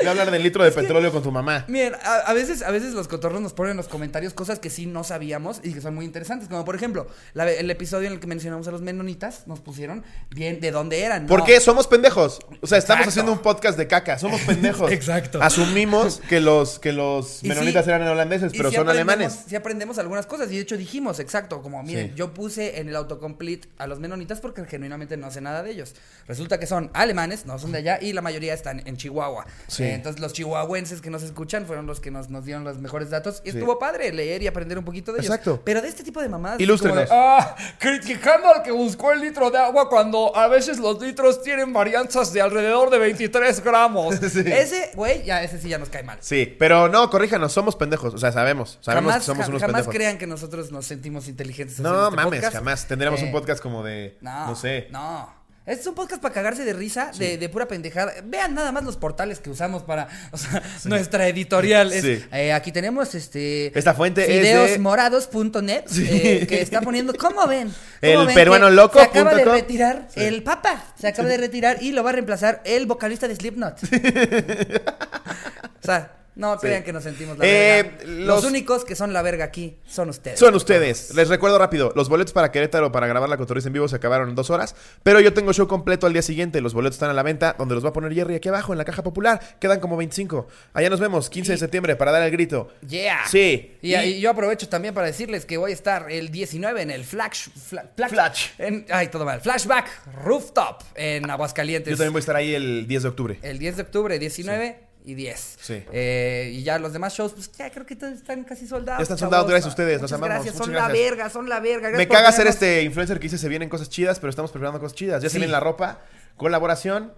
[0.00, 1.64] Voy a hablar del litro de petróleo con tu mamá.
[1.68, 4.70] Miren, a, a veces, a veces los cotorros nos ponen en los comentarios cosas que
[4.70, 6.48] sí no sabíamos y que son muy interesantes.
[6.48, 10.04] Como por ejemplo, la- el episodio en el que mencionamos a los menonitas, nos pusieron
[10.30, 11.26] bien de dónde eran.
[11.26, 11.44] ¿Por ¿no?
[11.46, 11.60] qué?
[11.60, 12.40] Somos pendejos.
[12.60, 13.08] O sea, estamos Exacto.
[13.10, 14.18] haciendo un podcast de caca.
[14.18, 14.90] Somos pendejos.
[14.92, 15.40] Exacto.
[15.42, 19.40] Asumimos que los, que los menonitas sí, eran holandeses, pero son alemanes.
[19.48, 22.14] Sí aprendemos algunas cosas y de hecho dijimos, exacto, como miren, Sí.
[22.16, 25.94] yo puse en el autocomplete a los menonitas porque genuinamente no sé nada de ellos.
[26.26, 29.46] Resulta que son alemanes, no son de allá y la mayoría están en Chihuahua.
[29.66, 29.84] Sí.
[29.84, 33.10] Eh, entonces los chihuahuenses que nos escuchan fueron los que nos, nos dieron los mejores
[33.10, 33.58] datos y Sí.
[33.58, 35.30] estuvo padre leer y aprender un poquito de ellos.
[35.30, 35.60] Exacto.
[35.64, 36.60] Pero de este tipo de mamadas.
[36.60, 37.08] Ilústrenos.
[37.10, 41.72] ah, criticando al que buscó el litro de agua cuando a veces los litros tienen
[41.72, 44.16] varianzas de alrededor de 23 gramos.
[44.30, 44.40] Sí.
[44.46, 46.18] Ese, güey, ya ese sí ya nos cae mal.
[46.20, 48.14] Sí, pero no, corríjanos, somos pendejos.
[48.14, 48.78] O sea, sabemos.
[48.80, 49.94] Sabemos jamás que somos unos jamás pendejos.
[49.94, 51.80] crean que nosotros nos sentimos inteligentes.
[51.80, 52.54] No este mames, podcast.
[52.56, 52.86] jamás.
[52.86, 54.18] Tendríamos Eh, un podcast como de.
[54.20, 54.86] No, No, sé.
[54.92, 55.39] No.
[55.66, 58.12] Este es un podcast para cagarse de risa, de, de pura pendejada.
[58.24, 60.08] Vean nada más los portales que usamos para.
[60.32, 61.92] O sea, nuestra editorial.
[61.92, 62.24] Es, Sí.
[62.32, 63.78] eh, aquí tenemos este.
[63.78, 65.84] Esta fuente Fideosmorados.net.
[65.98, 67.12] eh, que está poniendo.
[67.14, 67.72] ¿Cómo ven?
[68.00, 70.82] ¿Cómo El ven peruano loco Se acaba de retirar el Papa.
[70.98, 73.78] Se acaba de retirar y lo va a reemplazar el vocalista de Slipknot.
[75.82, 76.16] o sea.
[76.40, 78.04] No crean que nos sentimos la Eh, verga.
[78.06, 78.44] los- Los...
[78.44, 80.38] únicos que son la verga aquí son ustedes.
[80.38, 81.14] Son ustedes.
[81.14, 84.28] Les recuerdo rápido, los boletos para Querétaro para grabar la cotorriza en vivo se acabaron
[84.30, 86.60] en dos horas, pero yo tengo show completo al día siguiente.
[86.60, 88.78] Los boletos están a la venta, donde los va a poner Jerry aquí abajo en
[88.78, 89.40] la caja popular.
[89.60, 90.48] Quedan como 25.
[90.72, 92.68] Allá nos vemos, 15 de septiembre, para dar el grito.
[92.88, 93.26] Yeah.
[93.28, 93.76] Sí.
[93.82, 97.04] Y, y yo aprovecho también para decirles que voy a estar el 19 en el
[97.04, 97.48] Flash.
[97.50, 98.10] Fla- Flash.
[98.10, 98.46] Flash.
[98.58, 99.40] en- ay, todo mal.
[99.42, 99.86] Flashback
[100.24, 101.90] Rooftop en Aguascalientes.
[101.90, 103.38] Yo también voy a estar ahí el 10 de octubre.
[103.42, 104.78] El 10 de octubre, 19
[105.10, 105.56] y 10.
[105.60, 105.82] Sí.
[105.92, 108.98] Eh, y ya los demás shows, pues ya creo que están casi soldados.
[109.00, 110.88] Ya están soldados, gracias a ustedes, los Muchas amamos, Gracias, son gracias.
[110.88, 111.88] la verga, son la verga.
[111.88, 114.50] Me Gracias por caga ser este influencer que dice se vienen cosas chidas, pero estamos
[114.50, 115.22] preparando cosas chidas.
[115.22, 115.38] Ya se Sí.
[115.38, 116.00] viene la ropa.
[116.36, 117.12] Colaboración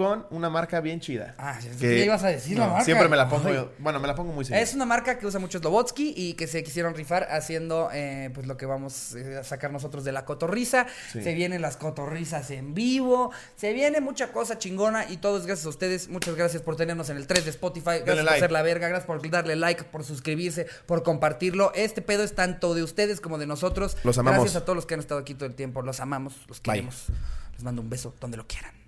[0.00, 1.34] con una marca bien chida.
[1.36, 2.86] Ah, ya ibas a decir la marca.
[2.86, 3.70] Siempre me la pongo yo.
[3.80, 4.62] Bueno, me la pongo muy seguido.
[4.62, 8.46] Es una marca que usa mucho Slobotsky y que se quisieron rifar haciendo eh, pues
[8.46, 10.86] lo que vamos eh, a sacar nosotros de la cotorriza.
[11.12, 11.22] Sí.
[11.22, 13.30] Se vienen las cotorrizas en vivo.
[13.56, 16.08] Se viene mucha cosa chingona y todo es gracias a ustedes.
[16.08, 17.84] Muchas gracias por tenernos en el 3 de Spotify.
[17.84, 18.40] Gracias Denle por like.
[18.40, 18.88] ser la verga.
[18.88, 21.72] Gracias por darle like, por suscribirse, por compartirlo.
[21.74, 23.98] Este pedo es tanto de ustedes como de nosotros.
[24.02, 24.40] Los amamos.
[24.44, 25.82] Gracias a todos los que han estado aquí todo el tiempo.
[25.82, 26.76] Los amamos, los Bye.
[26.76, 27.08] queremos.
[27.52, 28.79] Les mando un beso donde lo quieran.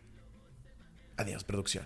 [1.16, 1.84] Adiós, producción.